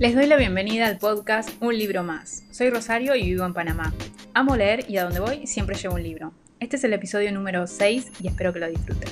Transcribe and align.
Les 0.00 0.12
doy 0.12 0.26
la 0.26 0.36
bienvenida 0.36 0.88
al 0.88 0.98
podcast 0.98 1.50
Un 1.60 1.78
libro 1.78 2.02
más. 2.02 2.42
Soy 2.50 2.68
Rosario 2.68 3.14
y 3.14 3.26
vivo 3.26 3.44
en 3.46 3.54
Panamá. 3.54 3.94
Amo 4.34 4.56
leer 4.56 4.90
y 4.90 4.96
a 4.96 5.04
donde 5.04 5.20
voy 5.20 5.46
siempre 5.46 5.76
llevo 5.76 5.94
un 5.94 6.02
libro. 6.02 6.32
Este 6.58 6.74
es 6.74 6.82
el 6.82 6.92
episodio 6.94 7.30
número 7.30 7.68
6 7.68 8.10
y 8.20 8.26
espero 8.26 8.52
que 8.52 8.58
lo 8.58 8.68
disfruten. 8.68 9.08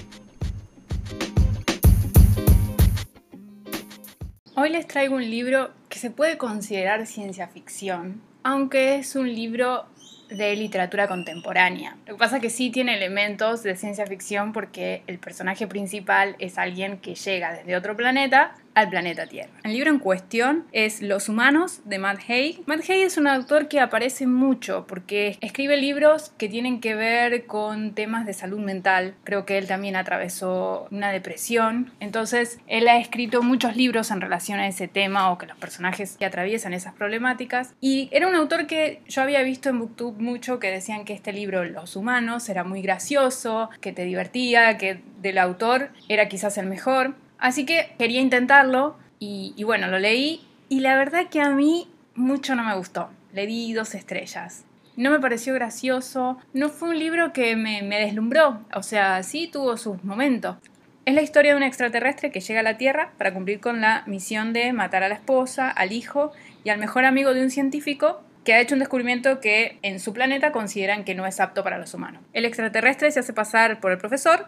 Hoy 4.57 4.71
les 4.71 4.89
traigo 4.89 5.15
un 5.15 5.31
libro 5.31 5.71
que 5.89 6.01
se 6.01 6.11
puede 6.11 6.37
considerar 6.37 7.07
ciencia 7.07 7.47
ficción, 7.47 8.21
aunque 8.43 8.97
es 8.97 9.15
un 9.15 9.33
libro 9.33 9.87
de 10.31 10.57
literatura 10.57 11.07
contemporánea. 11.07 11.97
Lo 12.07 12.15
que 12.15 12.19
pasa 12.19 12.37
es 12.37 12.43
que 12.43 12.51
sí 12.51 12.71
tiene 12.71 12.97
elementos 12.97 13.63
de 13.63 13.77
ciencia 13.77 14.07
ficción 14.07 14.53
porque 14.53 15.05
el 15.07 15.21
personaje 15.21 15.69
principal 15.69 16.35
es 16.41 16.59
alguien 16.59 16.99
que 16.99 17.15
llega 17.15 17.53
desde 17.53 17.77
otro 17.77 17.97
planeta 17.97 18.57
al 18.75 18.89
planeta 18.89 19.27
Tierra. 19.27 19.53
El 19.65 19.73
libro 19.73 19.91
en 19.91 19.99
cuestión 19.99 20.65
es 20.73 21.03
Los 21.03 21.29
humanos 21.29 21.81
de 21.85 21.99
Matt 21.99 22.21
Haig. 22.29 22.63
Matt 22.67 22.89
Haig 22.89 23.05
es 23.05 23.17
un 23.17 23.27
autor 23.27 23.69
que 23.69 23.81
aparece 23.81 24.27
mucho 24.27 24.87
porque 24.87 25.39
escribe 25.41 25.77
libros 25.77 26.33
que 26.39 26.49
tienen 26.49 26.81
que 26.81 26.95
ver 26.95 27.47
con 27.47 27.95
temas 27.95 28.27
de 28.27 28.33
salud 28.33 28.61
mental. 28.61 29.15
Creo 29.25 29.45
que 29.45 29.59
él 29.59 29.67
también 29.67 29.97
atravesó 29.97 30.87
una 30.91 31.11
depresión. 31.11 31.93
Entonces, 32.01 32.59
él 32.67 32.89
ha 32.89 32.99
escrito 32.99 33.43
muchos 33.43 33.77
libros 33.77 34.11
en 34.11 34.21
relación 34.21 34.59
a 34.59 34.69
ese 34.69 34.89
tema 34.89 35.31
o 35.31 35.39
que 35.39 35.47
los 35.47 35.57
personajes 35.57 36.17
que 36.17 36.25
atraviesan 36.25 36.73
esas 36.73 36.95
problemáticas. 36.95 37.75
Y 37.81 38.09
era 38.13 38.27
un 38.27 38.35
autor 38.35 38.67
que 38.67 39.03
yo 39.09 39.23
había 39.23 39.43
visto 39.43 39.69
en 39.69 39.79
Booktube 39.79 40.21
mucho 40.23 40.59
que 40.59 40.71
decían 40.71 41.05
que 41.05 41.13
este 41.13 41.33
libro 41.33 41.65
Los 41.65 41.97
humanos 41.97 42.49
era 42.49 42.65
muy 42.65 42.83
gracioso, 42.83 43.71
que 43.81 43.93
te 43.93 44.05
divertía, 44.05 44.79
que 44.79 45.03
del 45.21 45.39
autor 45.39 45.91
era 46.09 46.29
quizás 46.29 46.59
el 46.59 46.67
mejor. 46.67 47.15
Así 47.43 47.67
que 47.67 47.91
quería 47.99 48.21
intentarlo 48.21 48.97
y, 49.19 49.61
bueno, 49.65 49.89
lo 49.89 49.99
leí 49.99 50.47
y 50.69 50.79
la 50.79 50.97
verdad 50.97 51.27
que 51.29 51.41
a 51.41 51.51
mí 51.51 51.89
mucho 52.15 52.55
no 52.55 52.63
me 52.63 52.77
gustó. 52.77 53.11
Le 53.33 53.49
di 53.49 53.73
dos 53.73 53.97
estrellas. 53.97 54.65
No 54.95 55.11
me 55.11 55.19
pareció 55.19 55.53
gracioso, 55.53 56.39
no 56.53 56.69
fue 56.69 56.91
un 56.91 57.01
libro 57.01 57.33
que 57.33 57.57
me, 57.57 57.83
me 57.83 57.99
deslumbró, 57.99 58.61
o 58.73 58.85
sea, 58.85 59.25
sí 59.25 59.49
tuvo 59.53 59.77
sus 59.77 60.05
momentos. 60.05 60.57
Es 61.05 61.15
la 61.15 61.23
historia 61.23 61.51
de 61.51 61.57
un 61.57 61.65
extraterrestre 61.65 62.31
que 62.31 62.39
llega 62.39 62.61
a 62.61 62.63
la 62.63 62.77
Tierra 62.77 63.11
para 63.19 63.35
cumplir 63.35 63.59
con 63.59 63.81
la 63.81 64.05
misión 64.07 64.53
de 64.53 64.73
matar 64.73 65.03
a 65.03 65.09
la 65.09 65.17
esposa, 65.17 65.69
al 65.69 65.91
hijo 65.91 66.31
y 66.63 66.69
al 66.69 66.79
mejor 66.79 67.05
amigo 67.05 67.35
de 67.35 67.43
un 67.43 67.51
científico 67.51 68.23
que 68.45 68.55
ha 68.55 68.61
hecho 68.61 68.77
un 68.77 68.81
descubrimiento 68.81 69.41
que 69.41 69.81
en 69.83 69.99
su 69.99 70.13
planeta 70.13 70.53
consideran 70.53 71.03
que 71.03 71.17
no 71.17 71.27
es 71.27 71.41
apto 71.41 71.65
para 71.65 71.79
los 71.79 71.93
humanos. 71.93 72.23
El 72.35 72.45
extraterrestre 72.45 73.11
se 73.11 73.19
hace 73.19 73.33
pasar 73.33 73.81
por 73.81 73.91
el 73.91 73.99
profesor, 73.99 74.47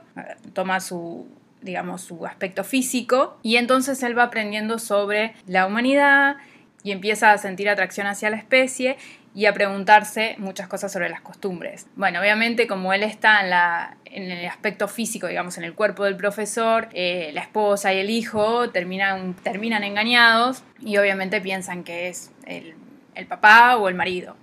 toma 0.53 0.79
su 0.79 1.27
digamos, 1.65 2.03
su 2.03 2.27
aspecto 2.27 2.63
físico, 2.63 3.39
y 3.43 3.57
entonces 3.57 4.03
él 4.03 4.17
va 4.17 4.25
aprendiendo 4.25 4.79
sobre 4.79 5.35
la 5.47 5.67
humanidad 5.67 6.37
y 6.83 6.93
empieza 6.93 7.33
a 7.33 7.39
sentir 7.39 7.69
atracción 7.69 8.07
hacia 8.07 8.31
la 8.31 8.37
especie 8.37 8.97
y 9.35 9.47
a 9.47 9.53
preguntarse 9.53 10.37
muchas 10.39 10.69
cosas 10.69 10.93
sobre 10.93 11.09
las 11.09 11.21
costumbres. 11.21 11.87
Bueno, 11.97 12.21
obviamente 12.21 12.69
como 12.69 12.93
él 12.93 13.03
está 13.03 13.97
en, 14.05 14.31
el 14.31 14.47
aspecto 14.47 14.87
físico, 14.87 15.27
digamos, 15.27 15.59
en 15.59 15.65
el 15.65 15.75
cuerpo 15.75 16.05
del 16.05 16.17
profesor, 16.17 16.89
eh, 16.93 17.31
la 17.35 17.41
esposa 17.41 17.93
y 17.93 17.99
el 17.99 18.11
hijo 18.11 18.71
terminan, 18.71 19.35
terminan 19.35 19.83
engañados 19.83 20.63
y 20.81 20.99
obviamente 20.99 21.41
piensan 21.41 21.83
que 21.83 22.09
es 22.09 22.31
el, 22.47 22.75
el 23.17 23.27
papá 23.27 23.77
o 23.77 23.89
el 23.89 23.97
marido. 23.97 24.37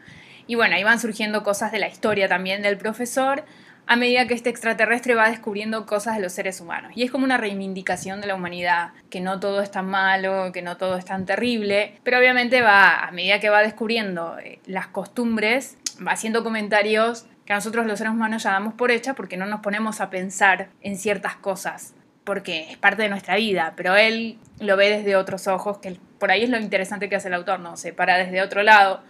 Y 0.47 0.55
bueno, 0.55 0.75
ahí 0.75 0.83
van 0.83 0.99
surgiendo 0.99 1.43
cosas 1.43 1.71
de 1.71 1.79
la 1.79 1.87
historia 1.87 2.27
también 2.27 2.61
del 2.61 2.77
profesor, 2.77 3.45
a 3.87 3.95
medida 3.95 4.27
que 4.27 4.33
este 4.33 4.49
extraterrestre 4.49 5.15
va 5.15 5.29
descubriendo 5.29 5.85
cosas 5.85 6.15
de 6.15 6.21
los 6.21 6.31
seres 6.31 6.61
humanos. 6.61 6.91
Y 6.95 7.03
es 7.03 7.11
como 7.11 7.25
una 7.25 7.37
reivindicación 7.37 8.21
de 8.21 8.27
la 8.27 8.35
humanidad, 8.35 8.91
que 9.09 9.21
no 9.21 9.39
todo 9.39 9.61
es 9.61 9.71
tan 9.71 9.87
malo, 9.87 10.51
que 10.53 10.61
no 10.61 10.77
todo 10.77 10.97
es 10.97 11.05
tan 11.05 11.25
terrible, 11.25 11.99
pero 12.03 12.17
obviamente 12.17 12.61
va, 12.61 13.05
a 13.05 13.11
medida 13.11 13.39
que 13.39 13.49
va 13.49 13.61
descubriendo 13.61 14.37
eh, 14.39 14.59
las 14.65 14.87
costumbres, 14.87 15.77
va 16.05 16.13
haciendo 16.13 16.43
comentarios 16.43 17.25
que 17.45 17.53
nosotros 17.53 17.85
los 17.85 17.97
seres 17.97 18.13
humanos 18.13 18.43
ya 18.43 18.51
damos 18.51 18.73
por 18.75 18.91
hecha 18.91 19.13
porque 19.13 19.37
no 19.37 19.45
nos 19.45 19.61
ponemos 19.61 19.99
a 19.99 20.09
pensar 20.09 20.69
en 20.81 20.97
ciertas 20.97 21.35
cosas, 21.35 21.93
porque 22.23 22.71
es 22.71 22.77
parte 22.77 23.01
de 23.01 23.09
nuestra 23.09 23.35
vida, 23.35 23.73
pero 23.75 23.95
él 23.95 24.37
lo 24.59 24.77
ve 24.77 24.89
desde 24.89 25.15
otros 25.15 25.47
ojos, 25.47 25.79
que 25.79 25.97
por 26.19 26.31
ahí 26.31 26.43
es 26.43 26.49
lo 26.49 26.59
interesante 26.59 27.09
que 27.09 27.15
hace 27.15 27.29
el 27.29 27.33
autor, 27.33 27.59
¿no? 27.59 27.77
Se 27.77 27.93
para 27.93 28.17
desde 28.17 28.41
otro 28.41 28.63
lado 28.63 29.01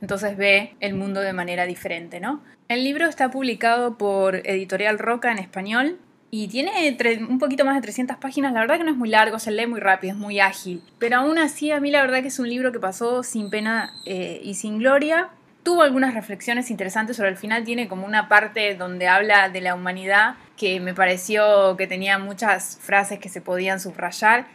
entonces 0.00 0.36
ve 0.36 0.74
el 0.80 0.94
mundo 0.94 1.20
de 1.20 1.32
manera 1.32 1.66
diferente, 1.66 2.20
¿no? 2.20 2.42
El 2.68 2.84
libro 2.84 3.06
está 3.06 3.30
publicado 3.30 3.96
por 3.96 4.36
Editorial 4.36 4.98
Roca 4.98 5.32
en 5.32 5.38
español 5.38 5.98
y 6.30 6.48
tiene 6.48 6.96
un 7.28 7.38
poquito 7.38 7.64
más 7.64 7.74
de 7.74 7.80
300 7.80 8.18
páginas, 8.18 8.52
la 8.52 8.60
verdad 8.60 8.76
que 8.76 8.84
no 8.84 8.90
es 8.90 8.96
muy 8.96 9.08
largo, 9.08 9.38
se 9.38 9.50
lee 9.50 9.66
muy 9.66 9.80
rápido, 9.80 10.12
es 10.12 10.18
muy 10.18 10.40
ágil, 10.40 10.82
pero 10.98 11.16
aún 11.16 11.38
así 11.38 11.70
a 11.70 11.80
mí 11.80 11.90
la 11.90 12.02
verdad 12.02 12.20
que 12.20 12.28
es 12.28 12.38
un 12.38 12.48
libro 12.48 12.70
que 12.70 12.78
pasó 12.78 13.22
sin 13.22 13.48
pena 13.48 13.94
eh, 14.04 14.40
y 14.44 14.54
sin 14.54 14.78
gloria. 14.78 15.30
Tuvo 15.62 15.82
algunas 15.82 16.14
reflexiones 16.14 16.70
interesantes 16.70 17.16
sobre 17.16 17.30
el 17.30 17.36
final, 17.36 17.64
tiene 17.64 17.88
como 17.88 18.06
una 18.06 18.28
parte 18.28 18.74
donde 18.74 19.08
habla 19.08 19.48
de 19.48 19.60
la 19.60 19.74
humanidad 19.74 20.36
que 20.56 20.80
me 20.80 20.94
pareció 20.94 21.76
que 21.76 21.86
tenía 21.86 22.18
muchas 22.18 22.78
frases 22.80 23.18
que 23.18 23.28
se 23.28 23.40
podían 23.40 23.80
subrayar 23.80 24.46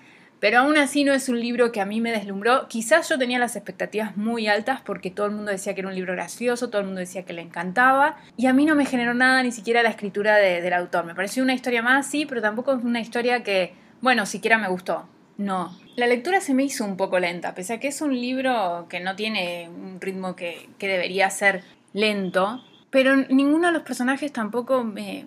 pero 0.43 0.59
aún 0.59 0.75
así 0.75 1.05
no 1.05 1.13
es 1.13 1.29
un 1.29 1.39
libro 1.39 1.71
que 1.71 1.79
a 1.79 1.85
mí 1.85 2.01
me 2.01 2.11
deslumbró. 2.11 2.67
Quizás 2.67 3.07
yo 3.07 3.17
tenía 3.17 3.39
las 3.39 3.55
expectativas 3.55 4.17
muy 4.17 4.47
altas 4.47 4.81
porque 4.81 5.09
todo 5.09 5.27
el 5.27 5.31
mundo 5.31 5.51
decía 5.51 5.73
que 5.73 5.79
era 5.79 5.87
un 5.87 5.95
libro 5.95 6.11
gracioso, 6.11 6.69
todo 6.69 6.81
el 6.81 6.87
mundo 6.87 6.99
decía 6.99 7.23
que 7.23 7.31
le 7.31 7.41
encantaba. 7.41 8.17
Y 8.35 8.47
a 8.47 8.53
mí 8.53 8.65
no 8.65 8.75
me 8.75 8.85
generó 8.85 9.13
nada, 9.13 9.41
ni 9.41 9.53
siquiera 9.53 9.81
la 9.83 9.87
escritura 9.87 10.35
del 10.35 10.73
autor. 10.73 11.05
Me 11.05 11.15
pareció 11.15 11.43
una 11.43 11.53
historia 11.53 11.81
más, 11.81 12.07
sí, 12.07 12.25
pero 12.25 12.41
tampoco 12.41 12.73
es 12.73 12.83
una 12.83 12.99
historia 12.99 13.41
que, 13.41 13.73
bueno, 14.01 14.25
siquiera 14.25 14.57
me 14.57 14.67
gustó. 14.67 15.07
No. 15.37 15.79
La 15.95 16.07
lectura 16.07 16.41
se 16.41 16.53
me 16.53 16.65
hizo 16.65 16.83
un 16.83 16.97
poco 16.97 17.19
lenta, 17.19 17.55
pese 17.55 17.75
a 17.75 17.79
que 17.79 17.87
es 17.87 18.01
un 18.01 18.13
libro 18.13 18.87
que 18.89 18.99
no 18.99 19.15
tiene 19.15 19.69
un 19.69 20.01
ritmo 20.01 20.35
que, 20.35 20.67
que 20.77 20.89
debería 20.89 21.29
ser 21.29 21.63
lento, 21.93 22.61
pero 22.89 23.15
ninguno 23.15 23.67
de 23.67 23.73
los 23.73 23.83
personajes 23.83 24.33
tampoco 24.33 24.83
me, 24.83 25.25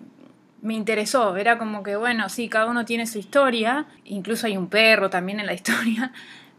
me 0.61 0.73
interesó. 0.73 1.37
Era 1.37 1.57
como 1.57 1.83
que, 1.83 1.95
bueno, 1.95 2.29
sí, 2.29 2.49
cada 2.49 2.65
uno 2.65 2.85
tiene 2.85 3.07
su 3.07 3.19
historia, 3.19 3.85
incluso 4.05 4.47
hay 4.47 4.57
un 4.57 4.67
perro 4.67 5.09
también 5.09 5.39
en 5.39 5.45
la 5.45 5.53
historia, 5.55 6.11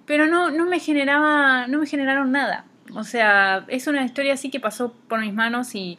pero 0.07 0.27
no, 0.27 0.51
no 0.51 0.67
me 0.67 0.81
generaba, 0.81 1.67
no 1.67 1.79
me 1.79 1.87
generaron 1.87 2.33
nada. 2.33 2.65
O 2.95 3.05
sea, 3.05 3.65
es 3.69 3.87
una 3.87 4.05
historia 4.05 4.35
así 4.35 4.51
que 4.51 4.61
pasó 4.61 4.95
por 5.09 5.21
mis 5.21 5.35
manos 5.35 5.75
y 5.75 5.99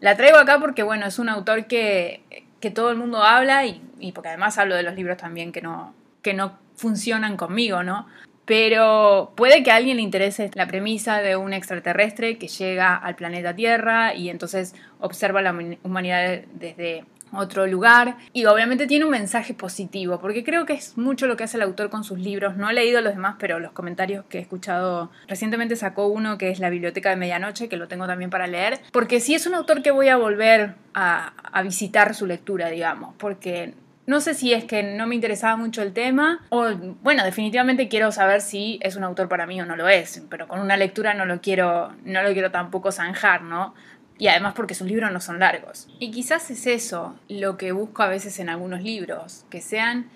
la 0.00 0.16
traigo 0.16 0.38
acá 0.38 0.58
porque, 0.60 0.82
bueno, 0.82 1.06
es 1.06 1.18
un 1.18 1.28
autor 1.28 1.66
que, 1.66 2.22
que 2.60 2.70
todo 2.70 2.90
el 2.90 2.96
mundo 2.96 3.22
habla 3.24 3.66
y, 3.66 3.82
y, 3.98 4.12
porque 4.12 4.28
además 4.28 4.56
hablo 4.58 4.76
de 4.76 4.82
los 4.82 4.94
libros 4.94 5.16
también 5.16 5.50
que 5.52 5.60
no, 5.60 5.94
que 6.22 6.34
no 6.34 6.58
funcionan 6.76 7.36
conmigo, 7.36 7.82
¿no? 7.82 8.06
Pero 8.44 9.32
puede 9.36 9.62
que 9.62 9.70
a 9.70 9.76
alguien 9.76 9.98
le 9.98 10.02
interese 10.02 10.50
la 10.54 10.66
premisa 10.66 11.20
de 11.20 11.36
un 11.36 11.52
extraterrestre 11.52 12.38
que 12.38 12.48
llega 12.48 12.96
al 12.96 13.14
planeta 13.14 13.54
Tierra 13.54 14.14
y 14.14 14.28
entonces 14.28 14.74
observa 14.98 15.42
la 15.42 15.54
humanidad 15.84 16.42
desde 16.54 17.04
otro 17.32 17.66
lugar 17.66 18.16
y 18.32 18.44
obviamente 18.46 18.86
tiene 18.86 19.04
un 19.04 19.10
mensaje 19.10 19.54
positivo 19.54 20.18
porque 20.20 20.44
creo 20.44 20.66
que 20.66 20.74
es 20.74 20.96
mucho 20.98 21.26
lo 21.26 21.36
que 21.36 21.44
hace 21.44 21.56
el 21.56 21.62
autor 21.62 21.90
con 21.90 22.04
sus 22.04 22.18
libros 22.18 22.56
no 22.56 22.68
he 22.70 22.72
leído 22.72 23.00
los 23.00 23.14
demás 23.14 23.36
pero 23.38 23.60
los 23.60 23.72
comentarios 23.72 24.24
que 24.28 24.38
he 24.38 24.40
escuchado 24.40 25.10
recientemente 25.28 25.76
sacó 25.76 26.06
uno 26.06 26.38
que 26.38 26.50
es 26.50 26.58
la 26.58 26.70
biblioteca 26.70 27.10
de 27.10 27.16
medianoche 27.16 27.68
que 27.68 27.76
lo 27.76 27.88
tengo 27.88 28.06
también 28.06 28.30
para 28.30 28.46
leer 28.46 28.80
porque 28.92 29.20
sí 29.20 29.34
es 29.34 29.46
un 29.46 29.54
autor 29.54 29.82
que 29.82 29.90
voy 29.90 30.08
a 30.08 30.16
volver 30.16 30.74
a, 30.94 31.32
visitar 31.62 32.14
su 32.14 32.26
lectura 32.26 32.68
digamos 32.68 33.14
porque 33.18 33.74
no 34.06 34.20
sé 34.20 34.34
si 34.34 34.52
es 34.52 34.64
que 34.64 34.82
no 34.82 35.06
me 35.06 35.14
interesaba 35.14 35.56
mucho 35.56 35.82
el 35.82 35.92
tema 35.92 36.40
o, 36.48 36.66
bueno, 37.02 37.22
definitivamente 37.22 37.88
quiero 37.88 38.10
saber 38.10 38.40
si 38.40 38.80
es 38.82 38.96
un 38.96 39.04
autor 39.04 39.28
para 39.28 39.46
mí 39.46 39.60
o 39.60 39.66
no 39.66 39.76
lo 39.76 39.88
es, 39.88 40.24
pero 40.28 40.48
con 40.48 40.58
una 40.58 40.76
lectura 40.76 41.14
no 41.14 41.26
lo 41.26 41.40
quiero, 41.40 41.92
no 42.04 42.22
lo 42.22 42.32
quiero 42.32 42.50
tampoco 42.50 42.90
zanjar, 42.90 43.42
¿no? 43.42 43.72
Y 44.20 44.28
además 44.28 44.52
porque 44.54 44.74
sus 44.74 44.86
libros 44.86 45.10
no 45.10 45.20
son 45.20 45.40
largos. 45.40 45.88
Y 45.98 46.10
quizás 46.10 46.50
es 46.50 46.66
eso 46.66 47.16
lo 47.28 47.56
que 47.56 47.72
busco 47.72 48.02
a 48.02 48.08
veces 48.08 48.38
en 48.38 48.50
algunos 48.50 48.82
libros, 48.82 49.46
que 49.48 49.62
sean, 49.62 50.10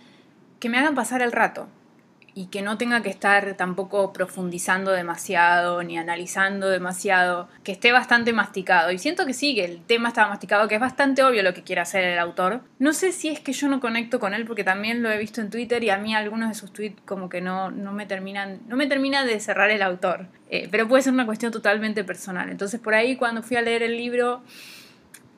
que 0.60 0.68
me 0.68 0.78
hagan 0.78 0.94
pasar 0.94 1.22
el 1.22 1.32
rato, 1.32 1.68
y 2.34 2.46
que 2.46 2.62
no 2.62 2.78
tenga 2.78 3.02
que 3.02 3.10
estar 3.10 3.54
tampoco 3.54 4.12
profundizando 4.12 4.90
demasiado 4.90 5.82
ni 5.82 5.96
analizando 5.96 6.68
demasiado, 6.68 7.48
que 7.62 7.72
esté 7.72 7.92
bastante 7.92 8.32
masticado. 8.32 8.90
Y 8.90 8.98
siento 8.98 9.24
que 9.24 9.34
sí, 9.34 9.54
que 9.54 9.64
el 9.64 9.82
tema 9.82 10.08
está 10.08 10.26
masticado, 10.26 10.66
que 10.66 10.74
es 10.74 10.80
bastante 10.80 11.22
obvio 11.22 11.42
lo 11.42 11.54
que 11.54 11.62
quiere 11.62 11.80
hacer 11.80 12.04
el 12.04 12.18
autor. 12.18 12.62
No 12.78 12.92
sé 12.92 13.12
si 13.12 13.28
es 13.28 13.40
que 13.40 13.52
yo 13.52 13.68
no 13.68 13.80
conecto 13.80 14.18
con 14.18 14.34
él 14.34 14.44
porque 14.46 14.64
también 14.64 15.02
lo 15.02 15.10
he 15.10 15.18
visto 15.18 15.40
en 15.40 15.50
Twitter 15.50 15.82
y 15.84 15.90
a 15.90 15.96
mí 15.96 16.14
algunos 16.14 16.48
de 16.48 16.54
sus 16.54 16.72
tweets 16.72 17.00
como 17.04 17.28
que 17.28 17.40
no, 17.40 17.70
no 17.70 17.92
me 17.92 18.06
terminan, 18.06 18.60
no 18.66 18.76
me 18.76 18.86
termina 18.86 19.24
de 19.24 19.38
cerrar 19.38 19.70
el 19.70 19.82
autor. 19.82 20.26
Eh, 20.50 20.68
pero 20.70 20.88
puede 20.88 21.02
ser 21.02 21.12
una 21.12 21.26
cuestión 21.26 21.52
totalmente 21.52 22.02
personal. 22.02 22.50
Entonces 22.50 22.80
por 22.80 22.94
ahí 22.94 23.16
cuando 23.16 23.42
fui 23.42 23.56
a 23.56 23.62
leer 23.62 23.82
el 23.82 23.96
libro 23.96 24.42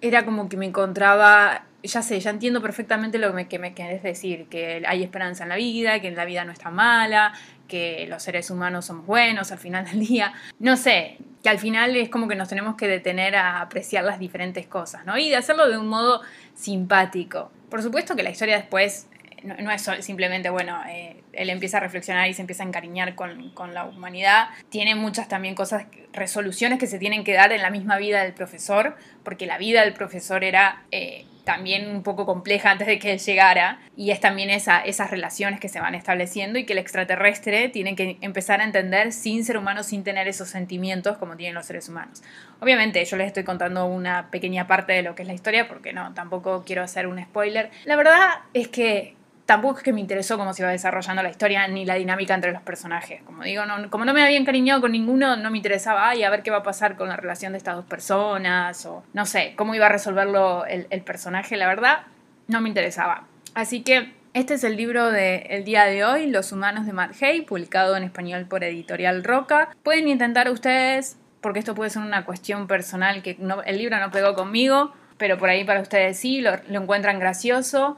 era 0.01 0.25
como 0.25 0.49
que 0.49 0.57
me 0.57 0.67
encontraba 0.67 1.65
ya 1.87 2.03
sé, 2.03 2.21
ya 2.21 2.31
entiendo 2.31 2.61
perfectamente 2.63 3.19
lo 3.19 3.35
que 3.49 3.59
me, 3.59 3.75
querés 3.75 4.03
decir, 4.03 4.47
que 4.49 4.83
hay 4.87 5.03
esperanza 5.03 5.43
en 5.45 5.49
la 5.49 5.57
vida, 5.57 6.01
que 6.01 6.11
la 6.11 6.25
vida 6.25 6.45
no 6.45 6.53
está 6.53 6.71
mala, 6.71 7.33
que 7.69 8.07
los 8.09 8.23
seres 8.23 8.51
humanos 8.51 8.87
somos 8.87 9.07
buenos 9.07 9.53
al 9.53 9.59
final 9.59 9.85
del 9.85 10.01
día. 10.01 10.33
No 10.59 10.77
sé, 10.77 11.19
que 11.43 11.49
al 11.49 11.59
final 11.59 11.97
es 11.97 12.09
como 12.09 12.29
que 12.29 12.37
nos 12.37 12.49
tenemos 12.49 12.77
que 12.77 12.89
detener 12.89 13.37
a 13.37 13.61
apreciar 13.61 14.05
las 14.05 14.19
diferentes 14.19 14.67
cosas, 14.67 15.05
¿no? 15.05 15.19
Y 15.19 15.31
de 15.31 15.37
hacerlo 15.37 15.69
de 15.69 15.79
un 15.79 15.89
modo 15.89 16.23
simpático. 16.55 17.51
Por 17.71 17.83
supuesto 17.83 18.17
que 18.17 18.23
la 18.23 18.31
historia 18.31 18.57
después 18.57 19.09
no, 19.43 19.71
es 19.71 19.89
simplemente, 20.01 20.51
bueno, 20.51 20.81
eh, 20.89 21.23
él 21.33 21.51
empieza 21.51 21.77
a 21.77 21.81
reflexionar 21.81 22.29
y 22.29 22.35
se 22.35 22.41
empieza 22.41 22.63
a 22.63 22.67
encariñar 22.67 23.15
con, 23.15 23.51
con, 23.51 23.75
la 23.75 23.85
humanidad. 23.85 24.49
Tiene 24.71 24.95
muchas 24.95 25.29
también 25.29 25.55
cosas, 25.55 25.87
resoluciones 26.13 26.79
que 26.79 26.87
se 26.87 26.99
tienen 26.99 27.25
que 27.25 27.35
dar 27.35 27.53
en 27.53 27.63
la 27.63 27.71
misma 27.71 27.99
vida 27.99 28.23
del 28.23 28.33
profesor, 28.33 28.97
porque 29.23 29.47
la 29.47 29.59
vida 29.59 29.83
del 29.83 29.93
profesor 29.93 30.43
era 30.45 30.83
eh, 30.91 31.27
también 31.47 31.89
un 31.89 32.03
poco 32.03 32.27
compleja 32.27 32.73
antes 32.73 32.89
de 32.89 32.99
que 32.99 33.17
llegara, 33.19 33.79
y 33.97 34.11
es 34.11 34.19
también 34.19 34.51
esa, 34.51 34.81
esas 34.81 35.13
relaciones 35.13 35.61
que 35.61 35.69
se 35.69 35.79
van 35.79 35.95
estableciendo 35.95 36.59
y 36.59 36.67
que 36.67 36.73
el 36.73 36.81
extraterrestre 36.81 37.69
tiene 37.69 37.95
que 37.95 38.19
empezar 38.21 38.61
a 38.61 38.65
entender 38.65 39.13
sin 39.13 39.45
ser 39.45 39.57
humano, 39.57 39.85
sin 39.85 40.03
tener 40.03 40.27
esos 40.27 40.49
sentimientos 40.49 41.19
como 41.19 41.37
tienen 41.37 41.55
los 41.55 41.65
seres 41.65 41.89
humanos. 41.89 42.25
Obviamente 42.59 43.05
yo 43.05 43.17
les 43.17 43.29
estoy 43.29 43.45
contando 43.45 43.87
una 43.87 44.29
pequeña 44.33 44.67
parte 44.67 44.93
de 44.93 45.03
lo 45.03 45.15
que 45.15 45.23
es 45.23 45.29
la 45.29 45.35
historia, 45.35 45.69
porque 45.69 45.93
no, 45.93 46.13
tampoco 46.15 46.65
quiero 46.67 46.83
hacer 46.83 47.07
un 47.07 47.23
spoiler. 47.23 47.71
La 47.85 47.95
verdad 47.95 48.29
es 48.53 48.67
que 48.67 49.15
tampoco 49.47 49.79
es 49.79 49.85
que 49.85 49.93
me 49.93 50.01
interesó 50.01 50.37
cómo 50.37 50.53
se 50.53 50.63
iba 50.63 50.71
desarrollando 50.73 51.23
la 51.23 51.31
historia 51.31 51.67
ni 51.69 51.85
la 51.85 51.95
dinámica 51.95 52.35
entre 52.35 52.53
los 52.53 52.63
personajes. 52.63 53.23
Como 53.23 53.45
digo, 53.45 53.65
no, 53.65 53.89
como 53.91 54.05
no 54.05 54.13
me 54.13 54.23
había 54.23 54.37
encariñado 54.37 54.81
con 54.81 54.93
ninguno, 54.93 55.37
no 55.37 55.51
me 55.51 55.57
interesaba, 55.57 56.11
ay, 56.11 56.25
a 56.25 56.31
ver 56.31 56.43
qué 56.43 56.51
va 56.51 56.59
a 56.59 56.63
pasar 56.63 56.97
con 56.97 57.09
la 57.09 57.17
relación 57.17 57.53
de 57.53 57.59
estas 57.59 57.77
dos 57.77 57.85
personas, 57.85 58.85
o 58.85 59.05
no 59.15 59.25
sé, 59.25 59.55
cómo 59.57 59.75
iba 59.75 59.87
a 59.87 59.89
resolverlo 59.89 60.67
el, 60.67 61.03
personaje, 61.03 61.57
la 61.57 61.69
verdad, 61.69 62.01
no 62.49 62.61
me 62.61 62.69
interesaba. 62.69 63.25
Así 63.55 63.83
que 63.83 64.13
este 64.35 64.55
es 64.55 64.65
el 64.65 64.77
libro 64.77 65.11
del 65.11 65.65
día 65.65 65.85
de 65.85 66.05
hoy, 66.05 66.27
Los 66.27 66.51
humanos 66.51 66.85
de 66.85 66.93
Matt 66.93 67.23
Hay, 67.23 67.43
publicado 67.43 67.97
en 67.97 68.03
español 68.03 68.47
por 68.47 68.65
Editorial 68.65 69.23
Roca. 69.23 69.71
Pueden 69.85 70.09
intentar 70.09 70.51
ustedes, 70.51 71.17
porque 71.41 71.61
esto 71.61 71.77
puede 71.77 71.91
ser 71.91 72.03
una 72.03 72.25
cuestión 72.25 72.67
personal, 72.67 73.23
que 73.23 73.39
el 73.67 73.79
libro 73.79 73.99
no 74.01 74.11
pegó 74.11 74.35
conmigo, 74.35 74.93
pero 75.17 75.39
por 75.39 75.49
ahí 75.49 75.65
para 75.65 75.81
ustedes 75.81 76.19
sí, 76.19 76.41
lo 76.41 76.59
encuentran 76.69 77.21
gracioso 77.21 77.97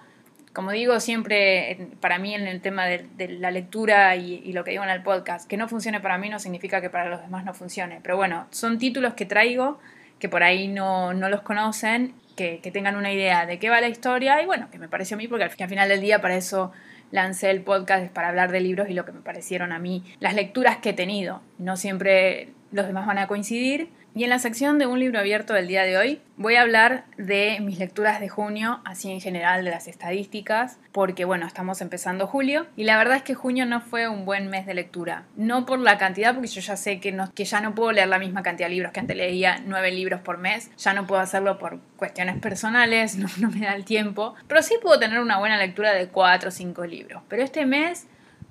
como 0.53 0.73
digo 0.73 0.99
siempre, 1.01 1.89
para 2.01 2.19
mí 2.19 2.35
en 2.35 2.47
el 2.47 2.61
tema 2.61 2.87
de, 2.87 3.07
la 3.39 3.51
lectura 3.51 4.17
y, 4.17 4.53
lo 4.53 4.65
que 4.65 4.73
digo 4.73 4.85
en 4.85 4.91
el 4.91 5.03
podcast, 5.03 5.49
que 5.49 5.57
no 5.57 5.69
funcione 5.69 6.01
para 6.01 6.19
mí 6.19 6.29
no 6.29 6.39
significa 6.39 6.81
que 6.81 6.91
para 6.91 7.09
los 7.09 7.21
demás 7.21 7.45
no 7.45 7.55
funcione. 7.55 8.01
Pero 8.03 8.17
bueno, 8.17 8.47
son 8.51 8.79
títulos 8.79 9.15
que 9.15 9.27
traigo 9.27 9.79
que 10.19 10.29
por 10.29 10.43
ahí 10.43 10.69
no, 10.69 11.13
los 11.13 11.43
conocen, 11.43 12.15
que, 12.37 12.61
tengan 12.73 12.97
una 12.97 13.13
idea 13.13 13.47
de 13.47 13.59
qué 13.59 13.71
va 13.71 13.81
la 13.81 13.89
historia 13.89 14.43
y 14.43 14.47
bueno, 14.47 14.69
que 14.71 14.79
me 14.79 14.89
pareció 14.89 15.17
a 15.17 15.19
mí, 15.19 15.29
porque 15.29 15.45
al, 15.45 15.51
al 15.59 15.69
final 15.69 15.89
del 15.89 16.01
día 16.01 16.21
para 16.21 16.37
eso 16.37 16.73
lancé 17.11 17.51
el 17.51 17.63
podcast, 17.63 18.13
para 18.13 18.29
hablar 18.29 18.51
de 18.51 18.61
libros 18.61 18.89
y 18.91 18.95
lo 18.95 19.05
que 19.05 19.13
me 19.13 19.21
parecieron 19.21 19.73
a 19.73 19.79
mí, 19.79 20.05
las 20.21 20.35
lecturas 20.35 20.79
que 20.79 20.91
he 20.91 20.95
tenido. 20.95 21.41
No 21.59 21.77
siempre 21.77 22.51
los 22.73 22.87
demás 22.87 23.07
van 23.07 23.19
a 23.19 23.27
coincidir, 23.27 23.91
y 24.19 24.25
en 24.25 24.31
la 24.31 24.41
sección 24.41 24.81
de 24.81 24.87
un 24.87 24.99
libro 24.99 25.21
abierto 25.21 25.55
del 25.55 25.69
día 25.69 25.85
de 25.85 25.97
hoy 25.97 26.21
voy 26.37 26.57
a 26.57 26.63
hablar 26.63 27.05
de 27.19 27.59
mis 27.61 27.79
lecturas 27.79 28.19
de 28.19 28.29
junio, 28.29 28.81
así 28.85 29.13
en 29.13 29.21
general 29.21 29.65
de 29.65 29.71
las 29.71 29.87
estadísticas, 29.87 30.81
porque 30.91 31.25
bueno, 31.25 31.47
estamos 31.47 31.81
empezando 31.83 32.27
julio 32.27 32.67
y 32.75 32.83
la 32.83 32.99
verdad 32.99 33.19
es 33.19 33.23
que 33.23 33.35
junio 33.35 33.65
no 33.65 33.81
fue 33.81 34.09
un 34.09 34.25
buen 34.25 34.49
mes 34.49 34.67
de 34.67 34.75
lectura. 34.75 35.23
No 35.37 35.67
por 35.67 35.79
la 35.79 35.99
cantidad, 35.99 36.35
porque 36.35 36.49
yo 36.49 36.61
ya 36.61 36.77
sé 36.77 36.99
que, 36.99 37.13
no, 37.13 37.33
que 37.33 37.45
ya 37.45 37.61
no 37.61 37.77
puedo 37.77 37.93
leer 37.93 38.09
la 38.09 38.19
misma 38.19 38.43
cantidad 38.43 38.67
de 38.67 38.75
libros 38.75 38.91
que 38.91 38.99
antes 38.99 39.17
leía, 39.17 39.63
nueve 39.65 39.93
libros 39.93 40.21
por 40.21 40.39
mes, 40.39 40.73
ya 40.77 40.95
no 40.95 41.07
puedo 41.07 41.21
hacerlo 41.21 41.57
por 41.61 41.79
cuestiones 41.97 42.41
personales, 42.41 43.15
no, 43.19 43.29
no 43.39 43.51
me 43.51 43.67
da 43.67 43.77
el 43.77 43.85
tiempo, 43.85 44.35
pero 44.49 44.63
sí 44.63 44.75
puedo 44.83 44.99
tener 44.99 45.21
una 45.21 45.39
buena 45.39 45.59
lectura 45.59 45.93
de 45.93 46.09
cuatro 46.09 46.49
o 46.49 46.51
cinco 46.51 46.85
libros. 46.85 47.23
Pero 47.29 47.45
este 47.45 47.67
mes 47.67 48.09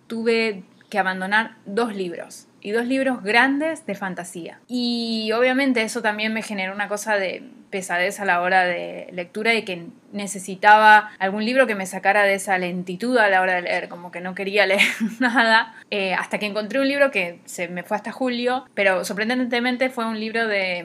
tuve 0.07 0.63
que 0.89 0.97
abandonar 0.97 1.57
dos 1.65 1.93
libros 1.93 2.46
y 2.67 2.71
dos 2.71 2.85
libros 2.85 3.23
grandes 3.23 3.85
de 3.85 3.95
fantasía. 3.95 4.59
Y 4.67 5.31
obviamente 5.31 5.83
eso 5.83 6.01
también 6.01 6.33
me 6.33 6.41
generó 6.41 6.73
una 6.73 6.89
cosa 6.89 7.15
de 7.15 7.41
pesadez 7.69 8.19
a 8.19 8.25
la 8.25 8.41
hora 8.41 8.65
de 8.65 9.07
lectura 9.13 9.53
y 9.53 9.63
que 9.63 9.85
necesitaba 10.11 11.11
algún 11.17 11.45
libro 11.45 11.65
que 11.65 11.75
me 11.75 11.85
sacara 11.85 12.23
de 12.23 12.33
esa 12.33 12.57
lentitud 12.57 13.17
a 13.19 13.29
la 13.29 13.41
hora 13.41 13.55
de 13.55 13.61
leer, 13.61 13.87
como 13.87 14.11
que 14.11 14.19
no 14.19 14.35
quería 14.35 14.65
leer 14.67 14.81
nada, 15.19 15.75
eh, 15.91 16.13
hasta 16.13 16.39
que 16.39 16.45
encontré 16.45 16.81
un 16.81 16.89
libro 16.89 17.09
que 17.09 17.39
se 17.45 17.69
me 17.69 17.83
fue 17.83 17.95
hasta 17.95 18.11
julio, 18.11 18.65
pero 18.73 19.05
sorprendentemente 19.05 19.89
fue 19.89 20.05
un 20.05 20.19
libro 20.19 20.45
de 20.45 20.79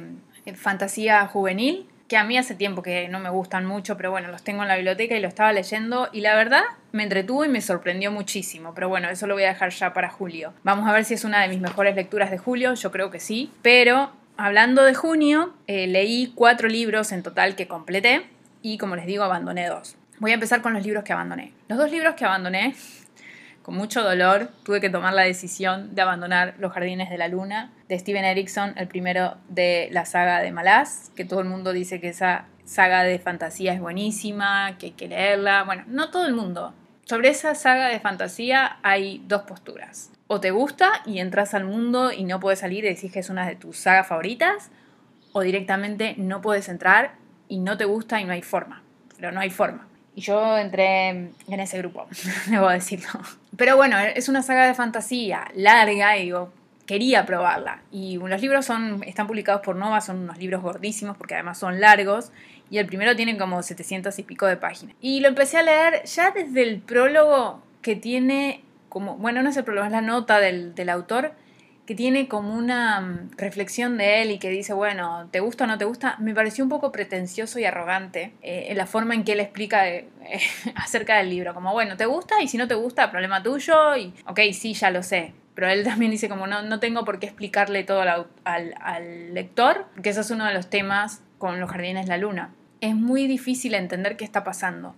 eh, 0.46 0.54
fantasía 0.54 1.26
juvenil 1.26 1.88
que 2.08 2.16
a 2.16 2.24
mí 2.24 2.36
hace 2.36 2.54
tiempo 2.54 2.82
que 2.82 3.08
no 3.08 3.20
me 3.20 3.30
gustan 3.30 3.66
mucho, 3.66 3.96
pero 3.96 4.10
bueno, 4.10 4.28
los 4.28 4.42
tengo 4.42 4.62
en 4.62 4.68
la 4.68 4.76
biblioteca 4.76 5.16
y 5.16 5.20
lo 5.20 5.28
estaba 5.28 5.52
leyendo 5.52 6.08
y 6.12 6.20
la 6.20 6.34
verdad 6.34 6.62
me 6.92 7.02
entretuvo 7.02 7.44
y 7.44 7.48
me 7.48 7.60
sorprendió 7.60 8.12
muchísimo, 8.12 8.74
pero 8.74 8.88
bueno, 8.88 9.08
eso 9.08 9.26
lo 9.26 9.34
voy 9.34 9.44
a 9.44 9.48
dejar 9.48 9.70
ya 9.70 9.92
para 9.92 10.10
julio. 10.10 10.52
Vamos 10.62 10.88
a 10.88 10.92
ver 10.92 11.04
si 11.04 11.14
es 11.14 11.24
una 11.24 11.40
de 11.40 11.48
mis 11.48 11.60
mejores 11.60 11.96
lecturas 11.96 12.30
de 12.30 12.38
julio, 12.38 12.74
yo 12.74 12.90
creo 12.90 13.10
que 13.10 13.20
sí, 13.20 13.50
pero 13.62 14.12
hablando 14.36 14.82
de 14.84 14.94
junio, 14.94 15.54
eh, 15.66 15.86
leí 15.86 16.32
cuatro 16.34 16.68
libros 16.68 17.12
en 17.12 17.22
total 17.22 17.56
que 17.56 17.66
completé 17.66 18.26
y 18.62 18.78
como 18.78 18.96
les 18.96 19.06
digo, 19.06 19.24
abandoné 19.24 19.68
dos. 19.68 19.96
Voy 20.18 20.30
a 20.30 20.34
empezar 20.34 20.62
con 20.62 20.72
los 20.72 20.84
libros 20.84 21.02
que 21.02 21.12
abandoné. 21.12 21.52
Los 21.68 21.78
dos 21.78 21.90
libros 21.90 22.14
que 22.14 22.24
abandoné 22.24 22.74
con 23.62 23.76
mucho 23.76 24.02
dolor 24.02 24.50
tuve 24.64 24.80
que 24.80 24.90
tomar 24.90 25.14
la 25.14 25.22
decisión 25.22 25.94
de 25.94 26.02
abandonar 26.02 26.54
Los 26.58 26.72
Jardines 26.72 27.10
de 27.10 27.18
la 27.18 27.28
Luna 27.28 27.72
de 27.88 27.98
Steven 27.98 28.24
Erickson, 28.24 28.74
el 28.76 28.88
primero 28.88 29.36
de 29.48 29.88
la 29.92 30.04
saga 30.04 30.40
de 30.40 30.50
Malaz, 30.50 31.10
que 31.14 31.24
todo 31.24 31.40
el 31.40 31.48
mundo 31.48 31.72
dice 31.72 32.00
que 32.00 32.08
esa 32.08 32.46
saga 32.64 33.02
de 33.02 33.18
fantasía 33.18 33.72
es 33.72 33.80
buenísima, 33.80 34.76
que 34.78 34.86
hay 34.86 34.92
que 34.92 35.08
leerla. 35.08 35.62
Bueno, 35.64 35.84
no 35.86 36.10
todo 36.10 36.26
el 36.26 36.34
mundo. 36.34 36.74
Sobre 37.04 37.28
esa 37.28 37.54
saga 37.54 37.88
de 37.88 38.00
fantasía 38.00 38.78
hay 38.82 39.22
dos 39.26 39.42
posturas. 39.42 40.10
O 40.26 40.40
te 40.40 40.50
gusta 40.50 40.90
y 41.04 41.18
entras 41.18 41.54
al 41.54 41.64
mundo 41.64 42.10
y 42.10 42.24
no 42.24 42.40
puedes 42.40 42.60
salir 42.60 42.84
y 42.84 42.88
decís 42.88 43.12
que 43.12 43.20
es 43.20 43.30
una 43.30 43.46
de 43.46 43.54
tus 43.54 43.76
sagas 43.76 44.08
favoritas, 44.08 44.70
o 45.32 45.40
directamente 45.40 46.14
no 46.18 46.40
puedes 46.40 46.68
entrar 46.68 47.12
y 47.48 47.58
no 47.58 47.76
te 47.76 47.84
gusta 47.84 48.20
y 48.20 48.24
no 48.24 48.32
hay 48.32 48.42
forma. 48.42 48.82
Pero 49.16 49.30
no 49.30 49.40
hay 49.40 49.50
forma. 49.50 49.86
Y 50.14 50.20
yo 50.20 50.58
entré 50.58 51.08
en 51.08 51.60
ese 51.60 51.78
grupo, 51.78 52.06
debo 52.48 52.68
decirlo. 52.68 53.08
Pero 53.56 53.76
bueno, 53.76 53.98
es 53.98 54.28
una 54.28 54.42
saga 54.42 54.66
de 54.66 54.74
fantasía 54.74 55.46
larga 55.54 56.16
y 56.16 56.24
digo, 56.24 56.52
quería 56.86 57.26
probarla. 57.26 57.82
Y 57.90 58.16
los 58.16 58.40
libros 58.40 58.66
son, 58.66 59.02
están 59.04 59.26
publicados 59.26 59.62
por 59.62 59.76
Nova, 59.76 60.00
son 60.00 60.20
unos 60.20 60.38
libros 60.38 60.62
gordísimos 60.62 61.16
porque 61.16 61.34
además 61.34 61.58
son 61.58 61.80
largos. 61.80 62.32
Y 62.70 62.78
el 62.78 62.86
primero 62.86 63.14
tiene 63.14 63.36
como 63.36 63.62
700 63.62 64.18
y 64.18 64.22
pico 64.22 64.46
de 64.46 64.56
páginas. 64.56 64.96
Y 65.00 65.20
lo 65.20 65.28
empecé 65.28 65.58
a 65.58 65.62
leer 65.62 66.04
ya 66.04 66.30
desde 66.30 66.62
el 66.62 66.80
prólogo 66.80 67.62
que 67.82 67.96
tiene 67.96 68.62
como, 68.88 69.16
bueno, 69.16 69.42
no 69.42 69.50
es 69.50 69.56
el 69.56 69.64
prólogo, 69.64 69.86
es 69.86 69.92
la 69.92 70.00
nota 70.00 70.38
del, 70.38 70.74
del 70.74 70.88
autor 70.88 71.32
que 71.86 71.94
tiene 71.94 72.28
como 72.28 72.54
una 72.54 73.00
mm, 73.00 73.30
reflexión 73.36 73.98
de 73.98 74.22
él 74.22 74.30
y 74.30 74.38
que 74.38 74.50
dice, 74.50 74.72
bueno, 74.72 75.28
¿te 75.30 75.40
gusta 75.40 75.64
o 75.64 75.66
no 75.66 75.78
te 75.78 75.84
gusta? 75.84 76.16
Me 76.18 76.34
pareció 76.34 76.64
un 76.64 76.70
poco 76.70 76.92
pretencioso 76.92 77.58
y 77.58 77.64
arrogante 77.64 78.32
eh, 78.42 78.66
en 78.68 78.76
la 78.76 78.86
forma 78.86 79.14
en 79.14 79.24
que 79.24 79.32
él 79.32 79.40
explica 79.40 79.88
eh, 79.88 80.08
acerca 80.76 81.16
del 81.16 81.30
libro. 81.30 81.54
Como, 81.54 81.72
bueno, 81.72 81.96
¿te 81.96 82.06
gusta? 82.06 82.40
Y 82.42 82.48
si 82.48 82.56
no 82.56 82.68
te 82.68 82.74
gusta, 82.74 83.10
problema 83.10 83.42
tuyo. 83.42 83.96
Y, 83.96 84.14
ok, 84.26 84.40
sí, 84.52 84.74
ya 84.74 84.90
lo 84.90 85.02
sé. 85.02 85.34
Pero 85.54 85.68
él 85.68 85.84
también 85.84 86.10
dice 86.10 86.28
como, 86.28 86.46
no, 86.46 86.62
no 86.62 86.78
tengo 86.78 87.04
por 87.04 87.18
qué 87.18 87.26
explicarle 87.26 87.82
todo 87.84 88.02
al, 88.02 88.26
al, 88.44 89.34
lector, 89.34 89.86
que 90.02 90.10
eso 90.10 90.20
es 90.20 90.30
uno 90.30 90.46
de 90.46 90.54
los 90.54 90.70
temas 90.70 91.22
con 91.38 91.58
los 91.60 91.70
jardines 91.70 92.06
de 92.06 92.10
la 92.10 92.18
luna. 92.18 92.54
Es 92.80 92.94
muy 92.94 93.26
difícil 93.26 93.74
entender 93.74 94.16
qué 94.16 94.24
está 94.24 94.44
pasando 94.44 94.94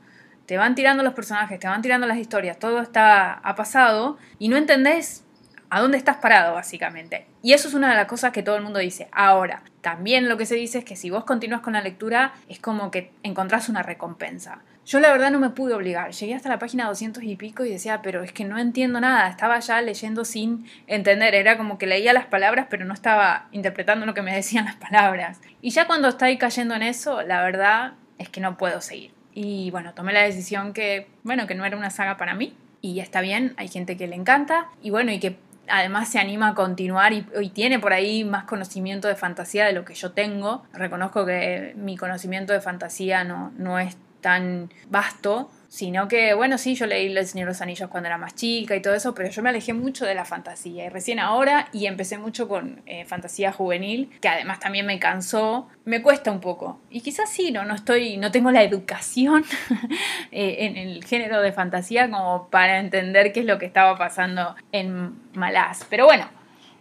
te 0.47 0.59
van 0.59 0.75
tirando 0.75 1.03
los 1.03 1.15
personajes, 1.15 1.59
te 1.59 1.67
van 1.67 1.81
tirando 1.81 2.07
las 2.07 2.19
historias, 2.19 2.59
todo 2.59 2.83
está 2.83 3.33
ha 3.33 3.55
pasado 3.55 4.19
y 4.39 4.49
no 4.49 4.59
entendés 4.59 5.25
a 5.71 5.81
dónde 5.81 5.99
estás 5.99 6.17
parado, 6.17 6.55
básicamente. 6.55 7.27
Y 7.43 7.53
eso 7.53 7.69
es 7.69 7.75
una 7.75 7.91
de 7.91 7.97
las 7.97 8.07
cosas 8.07 8.33
que 8.33 8.43
todo 8.43 8.57
el 8.57 8.63
mundo 8.63 8.79
dice. 8.79 9.09
Ahora, 9.13 9.63
también 9.81 10.29
lo 10.29 10.37
que 10.37 10.47
se 10.47 10.55
dice 10.55 10.79
es 10.79 10.85
que 10.85 10.97
si 10.97 11.11
vos 11.11 11.25
continúas 11.25 11.61
con 11.61 11.75
la 11.75 11.83
lectura, 11.83 12.33
es 12.49 12.59
como 12.59 12.91
que 12.91 13.13
encontrás 13.23 13.69
una 13.69 13.83
recompensa. 13.83 14.63
Yo 14.87 15.01
la 15.01 15.11
verdad 15.11 15.31
no 15.31 15.41
me 15.41 15.51
pude 15.51 15.73
obligar. 15.73 16.11
Llegué 16.13 16.35
hasta 16.35 16.51
la 16.51 16.59
página 16.59 16.87
200 16.87 17.23
y 17.23 17.37
pico 17.37 17.65
y 17.65 17.71
decía, 17.71 18.03
pero 18.03 18.23
es 18.23 18.33
que 18.33 18.45
no 18.45 18.59
entiendo 18.59 19.01
nada. 19.01 19.29
Estaba 19.29 19.59
ya 19.61 19.81
leyendo 19.81 20.27
sin 20.27 20.67
entender. 20.87 21.35
Era 21.35 21.57
como 21.57 21.79
que 21.79 21.87
leía 21.87 22.13
las 22.13 22.27
palabras, 22.27 22.67
pero 22.69 22.85
no 22.85 22.93
estaba 22.93 23.49
interpretando 23.51 24.05
lo 24.05 24.13
que 24.13 24.21
me 24.23 24.35
decían 24.35 24.67
las 24.67 24.77
palabras. 24.77 25.41
Y 25.63 25.71
ya 25.71 25.87
cuando 25.87 26.09
estoy 26.09 26.37
cayendo 26.37 26.75
en 26.75 26.83
eso, 26.83 27.23
la 27.23 27.43
verdad 27.43 27.95
es 28.19 28.29
que 28.29 28.41
no 28.41 28.59
puedo 28.59 28.83
seguir. 28.83 29.13
Y 29.33 29.71
bueno, 29.71 29.95
tomé 29.95 30.13
la 30.13 30.23
decisión 30.23 30.75
que, 30.75 31.09
bueno, 31.23 31.47
que 31.47 31.55
no 31.55 31.65
era 31.65 31.77
una 31.77 31.91
saga 31.91 32.19
para 32.19 32.35
mí. 32.35 32.55
Y 32.83 33.01
está 33.01 33.23
bien, 33.23 33.55
hay 33.57 33.69
gente 33.69 33.97
que 33.97 34.07
le 34.07 34.17
encanta. 34.17 34.69
Y 34.83 34.91
bueno, 34.91 35.11
y 35.11 35.19
que 35.19 35.39
además 35.69 36.09
se 36.09 36.19
anima 36.19 36.49
a 36.49 36.55
continuar 36.55 37.13
y, 37.13 37.23
tiene 37.51 37.79
por 37.79 37.93
ahí 37.93 38.25
más 38.25 38.45
conocimiento 38.45 39.09
de 39.09 39.15
fantasía 39.15 39.65
de 39.67 39.73
lo 39.73 39.85
que 39.85 39.95
yo 39.95 40.13
tengo. 40.13 40.65
Reconozco 40.73 41.25
que 41.25 41.75
mi 41.77 41.97
conocimiento 41.97 42.53
de 42.53 42.61
fantasía 42.61 43.25
no, 43.25 43.53
no 43.57 43.79
es 43.79 43.97
tan 44.21 44.71
vasto, 44.89 45.51
sino 45.75 46.07
que, 46.07 46.35
bueno, 46.35 46.57
sí, 46.57 46.77
yo 46.77 46.87
leí 46.87 47.07
El 47.07 47.27
Señor 47.27 47.49
de 47.49 47.51
los 47.51 47.61
Anillos 47.61 47.91
cuando 47.91 48.07
era 48.07 48.17
más 48.17 48.37
chica 48.37 48.77
y 48.77 48.81
todo 48.81 48.95
eso, 48.95 49.13
pero 49.13 49.29
yo 49.29 49.43
me 49.43 49.49
alejé 49.49 49.73
mucho 49.73 50.07
de 50.07 50.15
la 50.15 50.25
fantasía 50.25 50.85
y 50.85 50.89
recién 50.89 51.19
ahora 51.19 51.67
y 51.73 51.87
empecé 51.87 52.17
mucho 52.17 52.47
con 52.47 52.81
eh, 52.87 53.05
fantasía 53.07 53.51
juvenil, 53.51 54.09
que 54.21 54.29
además 54.29 54.61
también 54.61 54.87
me 54.87 55.01
cansó, 55.01 55.69
me 55.85 56.01
cuesta 56.01 56.31
un 56.31 56.39
poco. 56.39 56.79
Y 56.91 57.01
quizás 57.01 57.29
sí, 57.29 57.51
no, 57.51 57.65
no 57.65 57.75
estoy, 57.75 58.19
no 58.19 58.31
tengo 58.31 58.53
la 58.53 58.63
educación 58.63 59.45
eh, 60.31 60.59
en 60.61 60.77
el 60.77 61.05
género 61.05 61.41
de 61.41 61.51
fantasía 61.51 62.09
como 62.09 62.47
para 62.51 62.79
entender 62.79 63.33
qué 63.33 63.41
es 63.41 63.47
lo 63.47 63.59
que 63.59 63.67
estaba 63.67 63.99
pasando 63.99 64.55
en 64.71 65.13
Malaz. 65.33 65.87
Pero 65.91 66.05
bueno, 66.05 66.31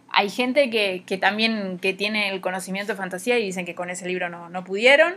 hay 0.08 0.30
gente 0.30 0.70
que, 0.70 1.18
también 1.18 1.80
que 1.80 1.94
tiene 1.94 2.28
el 2.28 2.40
conocimiento 2.40 2.92
de 2.92 2.96
fantasía 2.96 3.40
y 3.40 3.44
dicen 3.44 3.66
que 3.66 3.74
con 3.74 3.90
ese 3.90 4.06
libro 4.06 4.28
no, 4.28 4.48
no 4.50 4.62
pudieron. 4.62 5.14